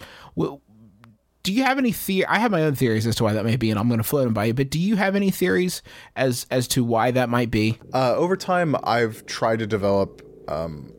Do 1.43 1.51
you 1.51 1.63
have 1.63 1.77
any 1.77 1.91
theory? 1.91 2.25
I 2.27 2.39
have 2.39 2.51
my 2.51 2.61
own 2.61 2.75
theories 2.75 3.07
as 3.07 3.15
to 3.15 3.23
why 3.23 3.33
that 3.33 3.45
may 3.45 3.55
be, 3.55 3.71
and 3.71 3.79
I'm 3.79 3.87
going 3.87 3.97
to 3.97 4.03
float 4.03 4.25
them 4.25 4.33
by 4.33 4.45
you. 4.45 4.53
But 4.53 4.69
do 4.69 4.79
you 4.79 4.95
have 4.95 5.15
any 5.15 5.31
theories 5.31 5.81
as 6.15 6.45
as 6.51 6.67
to 6.69 6.83
why 6.83 7.11
that 7.11 7.29
might 7.29 7.49
be? 7.49 7.79
Uh, 7.93 8.15
over 8.15 8.35
time, 8.35 8.75
I've 8.83 9.25
tried 9.25 9.59
to 9.59 9.67
develop 9.67 10.21
um, 10.47 10.93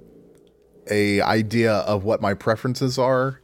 a 0.90 1.20
idea 1.20 1.72
of 1.72 2.04
what 2.04 2.20
my 2.20 2.34
preferences 2.34 2.98
are, 2.98 3.40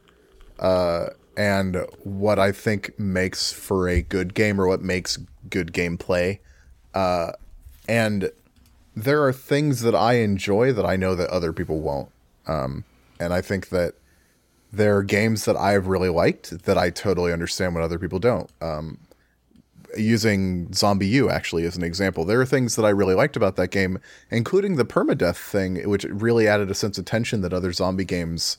uh, 0.59 1.07
and 1.37 1.85
what 2.03 2.37
I 2.37 2.51
think 2.51 2.99
makes 2.99 3.53
for 3.53 3.87
a 3.87 4.01
good 4.01 4.33
game 4.33 4.59
or 4.59 4.67
what 4.67 4.81
makes 4.81 5.17
good 5.49 5.71
gameplay. 5.71 6.39
Uh, 6.93 7.31
and 7.87 8.29
there 8.95 9.23
are 9.23 9.31
things 9.31 9.81
that 9.81 9.95
I 9.95 10.15
enjoy 10.15 10.73
that 10.73 10.85
I 10.85 10.97
know 10.97 11.15
that 11.15 11.29
other 11.29 11.53
people 11.53 11.79
won't. 11.79 12.11
Um, 12.45 12.83
and 13.19 13.33
I 13.33 13.41
think 13.41 13.69
that 13.69 13.93
there 14.71 14.97
are 14.97 15.03
games 15.03 15.45
that 15.45 15.55
I've 15.55 15.87
really 15.87 16.09
liked 16.09 16.65
that 16.65 16.77
I 16.77 16.89
totally 16.89 17.33
understand 17.33 17.73
when 17.73 17.83
other 17.83 17.99
people 17.99 18.19
don't. 18.19 18.49
Um, 18.61 18.99
using 19.97 20.67
ZombiU 20.67 21.31
actually 21.31 21.65
as 21.65 21.75
an 21.75 21.83
example, 21.83 22.25
there 22.25 22.39
are 22.39 22.45
things 22.45 22.75
that 22.75 22.85
I 22.85 22.89
really 22.89 23.15
liked 23.15 23.35
about 23.35 23.55
that 23.55 23.69
game, 23.69 23.99
including 24.29 24.75
the 24.75 24.85
permadeath 24.85 25.37
thing, 25.37 25.87
which 25.89 26.03
really 26.05 26.47
added 26.47 26.69
a 26.69 26.75
sense 26.75 26.97
of 26.97 27.05
tension 27.05 27.41
that 27.41 27.53
other 27.53 27.73
zombie 27.73 28.05
games 28.05 28.57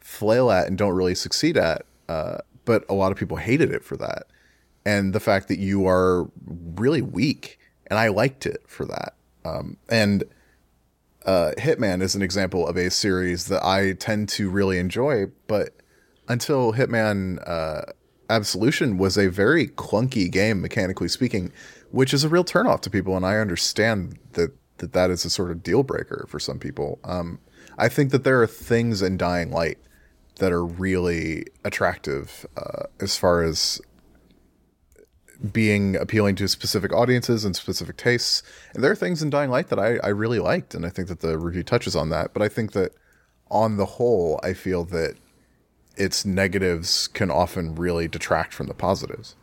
flail 0.00 0.50
at 0.50 0.66
and 0.66 0.76
don't 0.76 0.94
really 0.94 1.14
succeed 1.14 1.56
at. 1.56 1.86
Uh, 2.08 2.38
but 2.64 2.84
a 2.88 2.94
lot 2.94 3.12
of 3.12 3.18
people 3.18 3.36
hated 3.36 3.70
it 3.70 3.84
for 3.84 3.96
that, 3.96 4.26
and 4.84 5.12
the 5.12 5.20
fact 5.20 5.48
that 5.48 5.58
you 5.58 5.86
are 5.86 6.28
really 6.76 7.02
weak, 7.02 7.58
and 7.86 7.98
I 7.98 8.08
liked 8.08 8.46
it 8.46 8.62
for 8.66 8.84
that. 8.86 9.14
Um, 9.44 9.76
and 9.88 10.24
uh, 11.24 11.52
Hitman 11.58 12.02
is 12.02 12.14
an 12.14 12.22
example 12.22 12.66
of 12.66 12.76
a 12.76 12.90
series 12.90 13.46
that 13.46 13.64
I 13.64 13.92
tend 13.92 14.28
to 14.30 14.50
really 14.50 14.78
enjoy, 14.78 15.26
but 15.46 15.70
until 16.28 16.72
Hitman 16.72 17.42
uh, 17.48 17.82
Absolution 18.30 18.96
was 18.96 19.18
a 19.18 19.28
very 19.28 19.68
clunky 19.68 20.30
game, 20.30 20.60
mechanically 20.60 21.08
speaking, 21.08 21.52
which 21.90 22.14
is 22.14 22.24
a 22.24 22.28
real 22.28 22.44
turnoff 22.44 22.80
to 22.80 22.90
people, 22.90 23.16
and 23.16 23.26
I 23.26 23.36
understand 23.36 24.18
that 24.32 24.52
that, 24.78 24.92
that 24.92 25.10
is 25.10 25.24
a 25.24 25.30
sort 25.30 25.50
of 25.50 25.62
deal 25.62 25.82
breaker 25.82 26.26
for 26.28 26.38
some 26.38 26.58
people. 26.58 26.98
Um, 27.04 27.38
I 27.78 27.88
think 27.88 28.10
that 28.10 28.24
there 28.24 28.42
are 28.42 28.46
things 28.46 29.02
in 29.02 29.16
Dying 29.16 29.50
Light 29.50 29.78
that 30.36 30.52
are 30.52 30.64
really 30.64 31.46
attractive 31.64 32.46
uh, 32.56 32.84
as 33.00 33.16
far 33.16 33.42
as 33.42 33.80
being 35.52 35.96
appealing 35.96 36.36
to 36.36 36.48
specific 36.48 36.92
audiences 36.92 37.44
and 37.44 37.54
specific 37.54 37.96
tastes. 37.96 38.42
And 38.74 38.82
there 38.82 38.90
are 38.90 38.96
things 38.96 39.22
in 39.22 39.30
Dying 39.30 39.50
Light 39.50 39.68
that 39.68 39.78
I, 39.78 39.96
I 40.04 40.08
really 40.08 40.38
liked, 40.38 40.74
and 40.74 40.86
I 40.86 40.90
think 40.90 41.08
that 41.08 41.20
the 41.20 41.38
review 41.38 41.62
touches 41.62 41.96
on 41.96 42.10
that. 42.10 42.32
But 42.32 42.42
I 42.42 42.48
think 42.48 42.72
that 42.72 42.92
on 43.50 43.76
the 43.76 43.86
whole, 43.86 44.40
I 44.42 44.52
feel 44.52 44.84
that 44.86 45.16
its 45.96 46.24
negatives 46.24 47.06
can 47.08 47.30
often 47.30 47.74
really 47.74 48.08
detract 48.08 48.52
from 48.52 48.66
the 48.66 48.74
positives. 48.74 49.36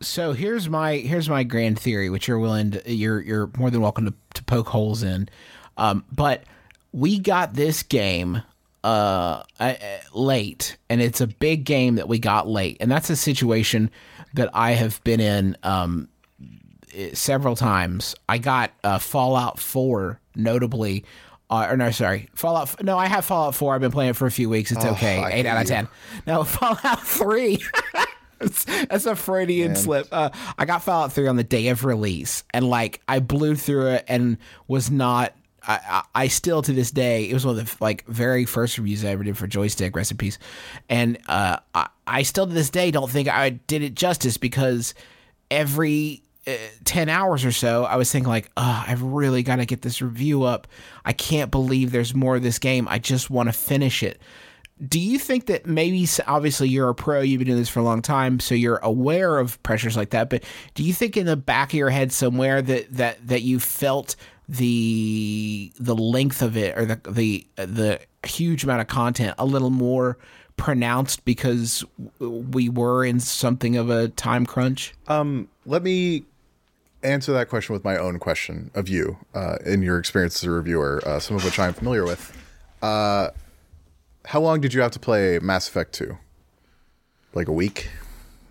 So 0.00 0.32
here's 0.32 0.68
my 0.68 0.96
here's 0.96 1.28
my 1.28 1.44
grand 1.44 1.78
theory, 1.78 2.10
which 2.10 2.26
you're 2.26 2.38
willing 2.38 2.72
to 2.72 2.92
you're 2.92 3.20
you're 3.20 3.50
more 3.56 3.70
than 3.70 3.80
welcome 3.80 4.06
to, 4.06 4.14
to 4.34 4.44
poke 4.44 4.68
holes 4.68 5.02
in. 5.02 5.28
Um, 5.76 6.04
but 6.12 6.44
we 6.92 7.18
got 7.18 7.54
this 7.54 7.82
game 7.82 8.42
uh, 8.84 9.42
late, 10.12 10.76
and 10.88 11.00
it's 11.00 11.20
a 11.20 11.26
big 11.26 11.64
game 11.64 11.96
that 11.96 12.08
we 12.08 12.18
got 12.18 12.48
late, 12.48 12.76
and 12.80 12.90
that's 12.90 13.10
a 13.10 13.16
situation 13.16 13.90
that 14.34 14.50
I 14.54 14.72
have 14.72 15.02
been 15.04 15.20
in 15.20 15.56
um, 15.62 16.08
several 17.12 17.56
times. 17.56 18.14
I 18.28 18.38
got 18.38 18.72
uh, 18.84 18.98
Fallout 18.98 19.58
Four, 19.58 20.20
notably. 20.34 21.04
Uh, 21.50 21.66
or 21.70 21.76
no, 21.76 21.90
sorry, 21.90 22.28
Fallout. 22.34 22.82
No, 22.82 22.96
I 22.98 23.06
have 23.06 23.24
Fallout 23.24 23.54
Four. 23.54 23.74
I've 23.74 23.80
been 23.80 23.90
playing 23.92 24.10
it 24.10 24.16
for 24.16 24.26
a 24.26 24.30
few 24.30 24.48
weeks. 24.48 24.72
It's 24.72 24.84
Oh, 24.84 24.90
okay. 24.92 25.18
I 25.18 25.30
Eight 25.32 25.46
out 25.46 25.58
of 25.58 25.62
you. 25.64 25.68
ten. 25.68 25.88
No, 26.26 26.44
Fallout 26.44 27.02
Three. 27.06 27.58
That's 28.38 28.64
that's 28.64 29.06
a 29.06 29.14
Freudian 29.14 29.68
Man. 29.74 29.76
slip. 29.76 30.08
Uh, 30.10 30.30
I 30.58 30.64
got 30.64 30.82
Fallout 30.82 31.12
3 31.12 31.28
on 31.28 31.36
the 31.36 31.44
day 31.44 31.68
of 31.68 31.84
release, 31.84 32.42
and 32.52 32.68
like 32.68 33.00
I 33.06 33.20
blew 33.20 33.54
through 33.54 33.86
it 33.90 34.04
and 34.08 34.36
was 34.66 34.90
not. 34.90 35.32
I, 35.66 36.02
I, 36.14 36.28
still 36.28 36.62
to 36.62 36.72
this 36.72 36.90
day, 36.90 37.28
it 37.28 37.34
was 37.34 37.46
one 37.46 37.58
of 37.58 37.64
the 37.64 37.84
like 37.84 38.04
very 38.06 38.44
first 38.44 38.78
reviews 38.78 39.04
I 39.04 39.08
ever 39.08 39.24
did 39.24 39.38
for 39.38 39.46
Joystiq 39.46 39.94
recipes, 39.94 40.38
and 40.88 41.18
uh, 41.28 41.58
I, 41.74 41.88
I 42.06 42.22
still 42.22 42.46
to 42.46 42.52
this 42.52 42.70
day 42.70 42.90
don't 42.90 43.10
think 43.10 43.28
I 43.28 43.50
did 43.50 43.82
it 43.82 43.94
justice 43.94 44.36
because 44.36 44.94
every 45.50 46.22
uh, 46.46 46.52
10 46.84 47.08
hours 47.08 47.44
or 47.44 47.52
so, 47.52 47.84
I 47.84 47.96
was 47.96 48.10
thinking 48.10 48.28
like, 48.28 48.50
oh, 48.56 48.84
I've 48.86 49.02
really 49.02 49.42
got 49.44 49.56
to 49.56 49.66
get 49.66 49.82
this 49.82 50.02
review 50.02 50.42
up. 50.42 50.66
I 51.04 51.12
can't 51.12 51.50
believe 51.50 51.92
there's 51.92 52.14
more 52.14 52.36
of 52.36 52.42
this 52.42 52.58
game. 52.58 52.88
I 52.88 52.98
just 52.98 53.30
want 53.30 53.48
to 53.48 53.52
finish 53.52 54.02
it. 54.02 54.20
Do 54.84 54.98
you 54.98 55.20
think 55.20 55.46
that 55.46 55.66
maybe 55.66 56.08
obviously 56.26 56.68
you're 56.68 56.88
a 56.88 56.94
pro, 56.94 57.20
you've 57.20 57.38
been 57.38 57.46
doing 57.46 57.58
this 57.58 57.68
for 57.68 57.78
a 57.78 57.84
long 57.84 58.02
time, 58.02 58.40
so 58.40 58.56
you're 58.56 58.78
aware 58.78 59.38
of 59.38 59.62
pressures 59.62 59.96
like 59.96 60.10
that, 60.10 60.28
but 60.28 60.42
do 60.74 60.82
you 60.82 60.92
think 60.92 61.16
in 61.16 61.26
the 61.26 61.36
back 61.36 61.68
of 61.68 61.74
your 61.74 61.90
head 61.90 62.10
somewhere 62.10 62.60
that 62.60 62.92
that 62.92 63.24
that 63.28 63.42
you 63.42 63.60
felt 63.60 64.16
the 64.52 65.72
the 65.80 65.96
length 65.96 66.42
of 66.42 66.56
it 66.56 66.76
or 66.76 66.84
the 66.84 67.00
the 67.08 67.46
the 67.56 68.00
huge 68.24 68.64
amount 68.64 68.82
of 68.82 68.86
content 68.86 69.34
a 69.38 69.46
little 69.46 69.70
more 69.70 70.18
pronounced 70.58 71.24
because 71.24 71.82
we 72.20 72.68
were 72.68 73.04
in 73.04 73.18
something 73.18 73.76
of 73.76 73.88
a 73.88 74.08
time 74.08 74.44
crunch? 74.44 74.92
Let 75.08 75.82
me 75.82 76.24
answer 77.02 77.32
that 77.32 77.48
question 77.48 77.72
with 77.72 77.84
my 77.84 77.96
own 77.96 78.18
question 78.18 78.70
of 78.74 78.88
you 78.88 79.16
uh, 79.34 79.56
in 79.64 79.82
your 79.82 79.98
experience 79.98 80.36
as 80.36 80.44
a 80.44 80.50
reviewer, 80.50 81.02
uh, 81.06 81.18
some 81.18 81.36
of 81.36 81.44
which 81.44 81.58
I'm 81.58 81.72
familiar 81.72 82.04
with. 82.04 82.36
Uh, 82.80 83.30
how 84.26 84.40
long 84.40 84.60
did 84.60 84.74
you 84.74 84.80
have 84.82 84.92
to 84.92 85.00
play 85.00 85.38
Mass 85.40 85.68
Effect 85.68 85.92
2? 85.94 86.16
Like 87.34 87.48
a 87.48 87.52
week, 87.52 87.88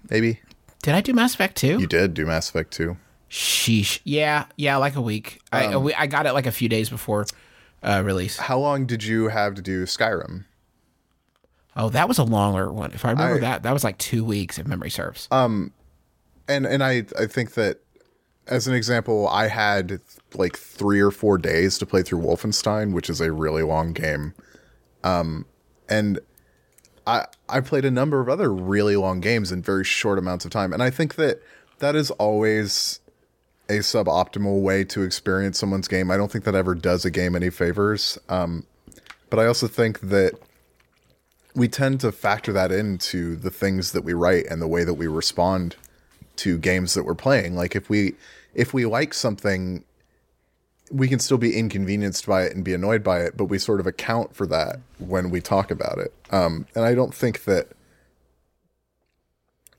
maybe? 0.09 0.39
Did 0.81 0.95
I 0.95 1.01
do 1.01 1.13
Mass 1.13 1.35
Effect 1.35 1.55
2? 1.57 1.79
You 1.79 1.87
did 1.87 2.13
do 2.13 2.25
Mass 2.25 2.49
Effect 2.49 2.71
2. 2.71 2.97
Sheesh. 3.31 4.01
Yeah, 4.03 4.45
yeah, 4.57 4.75
like 4.75 4.95
a 4.97 5.01
week. 5.01 5.39
I 5.53 5.63
a 5.71 5.79
we- 5.79 5.93
I 5.93 6.05
got 6.05 6.25
it 6.25 6.33
like 6.33 6.45
a 6.45 6.51
few 6.51 6.67
days 6.67 6.89
before 6.89 7.25
uh, 7.81 8.03
release. 8.05 8.37
How 8.37 8.59
long 8.59 8.85
did 8.85 9.03
you 9.03 9.29
have 9.29 9.55
to 9.55 9.61
do 9.61 9.85
Skyrim? 9.85 10.43
Oh, 11.77 11.87
that 11.89 12.09
was 12.09 12.17
a 12.17 12.23
longer 12.25 12.71
one. 12.73 12.91
If 12.91 13.05
I 13.05 13.11
remember 13.11 13.37
I- 13.37 13.39
that, 13.39 13.63
that 13.63 13.71
was 13.73 13.85
like 13.85 13.97
two 13.97 14.25
weeks 14.25 14.59
if 14.59 14.67
memory 14.67 14.89
serves. 14.89 15.29
Um, 15.31 15.71
and 16.49 16.65
and 16.65 16.83
I 16.83 17.05
I 17.17 17.25
think 17.25 17.53
that 17.53 17.79
as 18.47 18.67
an 18.67 18.73
example, 18.73 19.29
I 19.29 19.47
had 19.47 20.01
like 20.33 20.57
three 20.57 20.99
or 20.99 21.11
four 21.11 21.37
days 21.37 21.77
to 21.77 21.85
play 21.85 22.03
through 22.03 22.19
Wolfenstein, 22.19 22.91
which 22.91 23.09
is 23.09 23.21
a 23.21 23.31
really 23.31 23.63
long 23.63 23.93
game. 23.93 24.33
Um, 25.05 25.45
and 25.87 26.19
I 27.07 27.27
I 27.47 27.61
played 27.61 27.85
a 27.85 27.91
number 27.91 28.19
of 28.19 28.27
other 28.27 28.53
really 28.53 28.97
long 28.97 29.21
games 29.21 29.53
in 29.53 29.61
very 29.61 29.85
short 29.85 30.19
amounts 30.19 30.43
of 30.43 30.51
time, 30.51 30.73
and 30.73 30.83
I 30.83 30.89
think 30.89 31.15
that 31.15 31.41
that 31.79 31.95
is 31.95 32.11
always 32.11 32.99
a 33.69 33.79
suboptimal 33.79 34.61
way 34.61 34.83
to 34.85 35.01
experience 35.03 35.57
someone's 35.57 35.87
game. 35.87 36.11
I 36.11 36.17
don't 36.17 36.31
think 36.31 36.45
that 36.45 36.55
ever 36.55 36.75
does 36.75 37.05
a 37.05 37.11
game 37.11 37.35
any 37.35 37.49
favors. 37.49 38.17
Um, 38.27 38.65
but 39.29 39.39
I 39.39 39.45
also 39.45 39.67
think 39.67 40.01
that 40.01 40.33
we 41.55 41.67
tend 41.67 41.99
to 42.01 42.11
factor 42.11 42.51
that 42.53 42.71
into 42.71 43.35
the 43.35 43.49
things 43.49 43.91
that 43.93 44.03
we 44.03 44.13
write 44.13 44.45
and 44.47 44.61
the 44.61 44.67
way 44.67 44.83
that 44.83 44.95
we 44.95 45.07
respond 45.07 45.75
to 46.37 46.57
games 46.57 46.93
that 46.93 47.03
we're 47.03 47.15
playing. 47.15 47.55
Like 47.55 47.75
if 47.75 47.89
we 47.89 48.15
if 48.53 48.73
we 48.73 48.85
like 48.85 49.13
something, 49.13 49.83
we 50.91 51.07
can 51.07 51.19
still 51.19 51.37
be 51.37 51.57
inconvenienced 51.57 52.25
by 52.25 52.43
it 52.43 52.55
and 52.55 52.63
be 52.63 52.73
annoyed 52.73 53.03
by 53.03 53.21
it, 53.21 53.37
but 53.37 53.45
we 53.45 53.57
sort 53.57 53.79
of 53.79 53.87
account 53.87 54.35
for 54.35 54.45
that 54.47 54.79
when 54.99 55.29
we 55.29 55.39
talk 55.39 55.71
about 55.71 55.97
it. 55.97 56.13
Um, 56.31 56.67
and 56.75 56.83
I 56.83 56.93
don't 56.93 57.13
think 57.13 57.45
that 57.45 57.69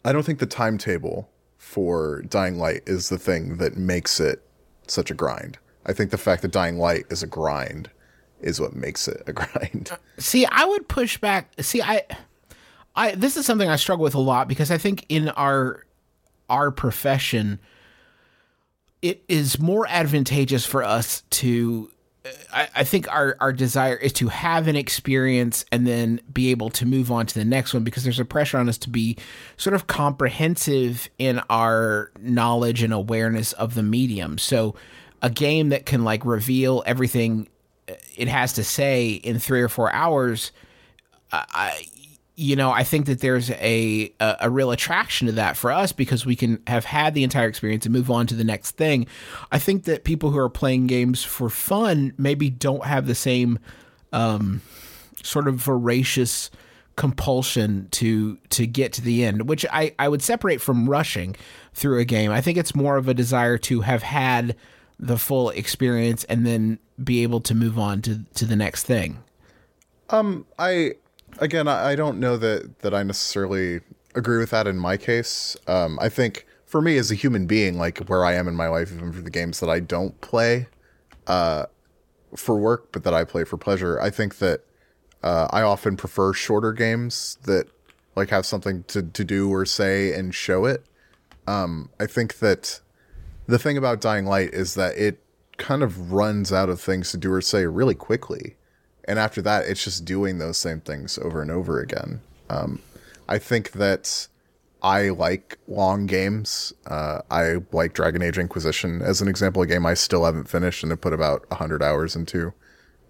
I 0.05 0.13
don't 0.13 0.25
think 0.25 0.39
the 0.39 0.47
timetable 0.47 1.29
for 1.63 2.23
Dying 2.23 2.59
Light 2.59 2.83
is 2.87 3.09
the 3.09 3.19
thing 3.19 3.59
that 3.59 3.77
makes 3.77 4.19
it 4.19 4.43
such 4.89 5.13
a 5.13 5.15
grind. 5.15 5.59
I 5.87 5.93
think 5.93 6.11
the 6.11 6.19
fact 6.19 6.43
that 6.43 6.51
Dying 6.51 6.77
Light 6.77 7.05
is 7.09 7.23
a 7.23 7.27
grind 7.27 7.89
is 8.41 8.61
what 8.61 8.75
makes 8.75 9.07
it 9.07 9.23
a 9.29 9.33
grind. 9.33 9.93
See, 10.19 10.45
I 10.45 10.65
would 10.65 10.89
push 10.89 11.19
back. 11.19 11.53
See, 11.63 11.81
I, 11.81 12.03
I 12.97 13.15
this 13.15 13.37
is 13.37 13.47
something 13.47 13.69
I 13.69 13.77
struggle 13.77 14.03
with 14.03 14.17
a 14.17 14.21
lot 14.21 14.49
because 14.49 14.73
I 14.73 14.77
think 14.77 15.07
in 15.09 15.29
our 15.31 15.87
our 16.51 16.73
profession, 16.73 17.61
it 19.01 19.23
is 19.29 19.61
more 19.61 19.87
advantageous 19.89 20.67
for 20.67 20.83
us 20.83 21.23
to. 21.31 21.91
I, 22.53 22.69
I 22.77 22.85
think 22.85 23.13
our, 23.13 23.37
our 23.41 23.53
desire 23.53 23.97
is 23.97 24.13
to 24.15 24.29
have 24.29 24.69
an 24.69 24.77
experience 24.77 25.65
and 25.73 25.87
then 25.87 26.21
be 26.33 26.51
able 26.51 26.71
to 26.71 26.87
move 26.87 27.11
on 27.11 27.27
to 27.27 27.35
the 27.35 27.45
next 27.45 27.75
one 27.75 27.83
because 27.83 28.05
there's 28.05 28.21
a 28.21 28.25
pressure 28.25 28.59
on 28.59 28.69
us 28.69 28.79
to 28.79 28.91
be 28.91 29.17
sort 29.57 29.75
of 29.75 29.89
comprehensive 29.89 31.09
in 31.19 31.41
our 31.51 32.13
knowledge 32.21 32.83
and 32.83 32.93
awareness 32.93 33.53
of 33.55 33.75
the 33.75 33.83
medium. 33.83 34.39
So, 34.39 34.77
a 35.21 35.31
game 35.31 35.69
that 35.69 35.87
can 35.87 36.03
like 36.03 36.25
reveal 36.25 36.83
everything 36.85 37.49
it 38.17 38.29
has 38.29 38.53
to 38.55 38.65
say 38.65 39.13
in 39.13 39.39
three 39.39 39.63
or 39.63 39.69
four 39.69 39.93
hours, 39.93 40.53
I, 41.33 41.87
you 42.35 42.57
know, 42.57 42.71
I 42.71 42.83
think 42.83 43.07
that 43.07 43.21
there's 43.21 43.51
a, 43.51 44.13
a 44.21 44.37
a 44.41 44.51
real 44.51 44.71
attraction 44.71 45.27
to 45.27 45.33
that 45.33 45.57
for 45.57 45.71
us 45.71 45.93
because 45.93 46.25
we 46.25 46.35
can 46.35 46.63
have 46.67 46.85
had 46.85 47.15
the 47.15 47.25
entire 47.25 47.49
experience 47.49 47.85
and 47.85 47.93
move 47.93 48.11
on 48.11 48.27
to 48.29 48.35
the 48.35 48.45
next 48.45 48.73
thing. 48.73 49.07
I 49.51 49.59
think 49.59 49.85
that 49.85 50.05
people 50.05 50.31
who 50.31 50.39
are 50.39 50.49
playing 50.49 50.87
games 50.87 51.23
for 51.23 51.51
fun 51.51 52.15
maybe 52.17 52.49
don't 52.49 52.85
have 52.85 53.07
the 53.07 53.15
same 53.15 53.59
um, 54.13 54.63
sort 55.23 55.47
of 55.47 55.57
voracious 55.57 56.51
compulsion 56.97 57.89
to 57.91 58.39
to 58.51 58.67
get 58.67 58.95
to 58.95 59.03
the 59.03 59.25
end, 59.25 59.49
which 59.49 59.67
I 59.71 59.95
I 59.99 60.09
would 60.09 60.23
separate 60.23 60.61
from 60.61 60.89
rushing 60.89 61.37
through 61.75 61.99
a 61.99 62.05
game. 62.05 62.31
I 62.31 62.41
think 62.41 62.57
it's 62.57 62.75
more 62.75 62.97
of 62.97 63.09
a 63.09 63.15
desire 63.15 63.59
to 63.59 63.83
have 63.83 64.03
had 64.03 64.57
the 64.99 65.19
full 65.19 65.51
experience 65.51 66.25
and 66.25 66.47
then 66.47 66.79
be 67.03 67.23
able 67.23 67.41
to 67.41 67.55
move 67.55 67.79
on 67.79 68.01
to 68.03 68.25
to 68.35 68.47
the 68.47 68.57
next 68.57 68.85
thing. 68.85 69.23
Um, 70.11 70.47
I 70.59 70.93
again, 71.39 71.69
I, 71.69 71.91
I 71.91 71.97
don't 71.97 72.19
know 72.19 72.37
that 72.37 72.81
that 72.81 72.95
I 72.95 73.03
necessarily 73.03 73.81
agree 74.15 74.39
with 74.39 74.51
that 74.51 74.67
in 74.67 74.79
my 74.79 74.97
case. 74.97 75.57
Um, 75.67 75.99
I 76.01 76.09
think 76.09 76.47
for 76.67 76.81
me 76.81 76.97
as 76.97 77.11
a 77.11 77.15
human 77.15 77.47
being, 77.47 77.79
like 77.79 77.99
where 78.07 78.25
I 78.25 78.35
am 78.35 78.49
in 78.49 78.55
my 78.55 78.69
life, 78.69 78.93
even 78.93 79.13
for 79.13 79.21
the 79.21 79.31
games 79.31 79.61
that 79.61 79.71
I 79.71 79.81
don't 79.81 80.19
play 80.21 80.69
uh, 81.27 81.67
for 82.37 82.57
work, 82.57 82.93
but 82.93 83.05
that 83.05 83.15
I 83.15 83.25
play 83.25 83.45
for 83.45 83.57
pleasure, 83.57 84.01
I 84.01 84.11
think 84.11 84.39
that 84.39 84.63
uh, 85.23 85.49
I 85.51 85.63
often 85.63 85.97
prefer 85.97 86.33
shorter 86.33 86.73
games 86.73 87.39
that 87.45 87.67
like 88.17 88.31
have 88.31 88.45
something 88.45 88.85
to, 88.85 89.03
to 89.03 89.25
do 89.25 89.51
or 89.53 89.65
say 89.65 90.13
and 90.13 90.35
show 90.35 90.65
it. 90.65 90.85
Um, 91.47 91.91
I 91.99 92.07
think 92.07 92.39
that 92.39 92.81
the 93.47 93.59
thing 93.59 93.77
about 93.77 94.01
Dying 94.01 94.27
Light 94.27 94.53
is 94.53 94.75
that 94.75 94.97
it 94.97 95.23
kind 95.59 95.83
of 95.83 96.13
runs 96.13 96.53
out 96.53 96.69
of 96.69 96.81
things 96.81 97.11
to 97.13 97.17
do 97.17 97.33
or 97.33 97.41
say 97.41 97.67
really 97.67 97.95
quickly. 97.95 98.57
And 99.07 99.19
after 99.19 99.43
that, 99.43 99.67
it's 99.67 99.83
just 99.83 100.05
doing 100.05 100.39
those 100.39 100.57
same 100.57 100.81
things 100.81 101.19
over 101.19 101.43
and 101.43 101.51
over 101.51 101.81
again. 101.81 102.21
Um, 102.49 102.81
I 103.29 103.39
think 103.39 103.73
that 103.73 104.29
I 104.83 105.11
like 105.11 105.59
long 105.69 106.07
games. 106.07 106.73
Uh, 106.87 107.21
I 107.31 107.57
like 107.73 107.95
Dragon 107.95 108.23
Age 108.23 108.39
Inquisition 108.39 109.01
as 109.01 109.21
an 109.21 109.29
example, 109.29 109.63
a 109.63 109.67
game 109.67 109.87
I 109.87 109.95
still 109.95 110.25
haven't 110.25 110.49
finished 110.49 110.83
and 110.83 110.91
have 110.91 111.01
put 111.01 111.13
about 111.13 111.49
100 111.51 111.83
hours 111.83 112.17
into. 112.17 112.53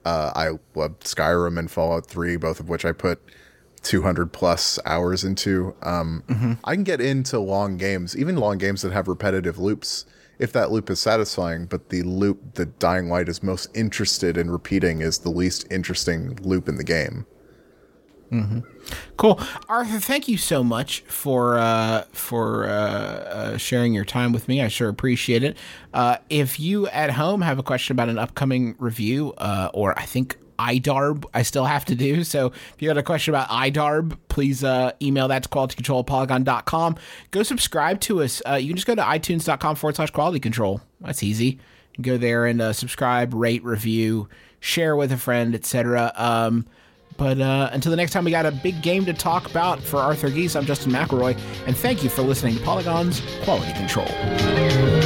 Uh, 0.05 0.33
I 0.35 0.49
love 0.75 0.99
Skyrim 1.01 1.59
and 1.59 1.71
Fallout 1.71 2.07
3, 2.07 2.37
both 2.37 2.61
of 2.61 2.69
which 2.69 2.85
I 2.85 2.93
put 2.93 3.21
200 3.83 4.33
plus 4.33 4.79
hours 4.85 5.25
into. 5.25 5.75
Um, 5.83 6.25
mm-hmm. 6.27 6.53
I 6.65 6.75
can 6.75 6.85
get 6.85 7.01
into 7.01 7.39
long 7.39 7.77
games, 7.77 8.17
even 8.17 8.37
long 8.37 8.59
games 8.59 8.83
that 8.83 8.93
have 8.93 9.09
repetitive 9.09 9.59
loops, 9.59 10.05
if 10.39 10.53
that 10.53 10.71
loop 10.71 10.91
is 10.91 11.01
satisfying. 11.01 11.67
But 11.67 11.91
the 11.91 12.03
loop 12.03 12.55
that 12.55 12.79
Dying 12.79 13.09
Light 13.09 13.29
is 13.29 13.43
most 13.43 13.69
interested 13.75 14.37
in 14.37 14.51
repeating 14.51 15.01
is 15.01 15.19
the 15.19 15.31
least 15.31 15.67
interesting 15.71 16.39
loop 16.43 16.69
in 16.69 16.77
the 16.77 16.85
game. 16.85 17.27
Mm-hmm. 18.33 18.61
Cool, 19.19 19.39
Arthur. 19.69 20.01
Thank 20.01 20.27
you 20.27 20.39
so 20.39 20.65
much 20.65 21.01
for 21.01 21.59
uh, 21.59 22.05
for 22.13 22.65
uh, 22.65 22.71
uh, 22.71 23.57
sharing 23.59 23.93
your 23.93 24.07
time 24.07 24.33
with 24.33 24.49
me. 24.49 24.63
I 24.63 24.69
sure 24.69 24.89
appreciate 24.89 25.45
it. 25.45 25.59
Uh, 25.93 26.17
if 26.31 26.59
you 26.59 26.89
at 26.89 27.11
home 27.11 27.43
have 27.43 27.59
a 27.59 27.63
question 27.63 27.93
about 27.93 28.09
an 28.09 28.19
upcoming 28.19 28.75
review, 28.79 29.35
uh, 29.37 29.69
or 29.75 29.99
I 29.99 30.07
think 30.07 30.39
IDARB 30.71 31.25
I 31.35 31.43
still 31.43 31.65
have 31.65 31.85
to 31.87 31.95
do. 31.95 32.25
So 32.25 32.47
if 32.47 32.77
you 32.79 32.89
got 32.89 32.99
a 32.99 33.03
question 33.03 33.35
about 33.35 33.49
IDARB, 33.49 34.17
please 34.29 34.63
uh, 34.65 34.93
email 35.01 35.29
that 35.29 35.43
to 35.45 35.49
qualitycontrolpolygon.com. 35.49 36.97
Go 37.31 37.43
subscribe 37.43 38.01
to 38.03 38.23
us. 38.23 38.43
Uh, 38.49 38.55
you 38.55 38.69
can 38.69 38.77
just 38.77 38.87
go 38.87 38.95
to 38.95 39.03
itunes.com 39.03 39.77
forward 39.77 39.97
slash 39.97 40.11
quality 40.11 40.41
control. 40.41 40.81
That's 41.01 41.23
easy. 41.23 41.59
go 42.01 42.17
there 42.17 42.47
and 42.47 42.61
uh, 42.61 42.73
subscribe, 42.73 43.35
rate, 43.35 43.65
review, 43.65 44.29
share 44.61 44.97
with 44.97 45.13
a 45.13 45.17
friend, 45.17 45.55
etc. 45.55 46.13
Um, 46.17 46.67
but 47.19 47.41
uh, 47.41 47.69
until 47.73 47.91
the 47.91 47.97
next 47.97 48.13
time, 48.13 48.25
we 48.25 48.31
got 48.31 48.47
a 48.47 48.53
big 48.53 48.81
game 48.83 49.05
to 49.05 49.13
talk 49.13 49.51
about 49.51 49.81
for 49.81 49.99
Arthur 49.99 50.31
Gies. 50.31 50.57
I'm 50.57 50.65
Justin 50.65 50.93
McElroy, 50.93 51.39
and 51.67 51.77
thank 51.77 52.03
you 52.03 52.09
for 52.09 52.23
listening 52.23 52.57
to 52.57 52.63
Polygon's 52.63 53.21
Quality 53.45 53.73
Control. 53.75 55.02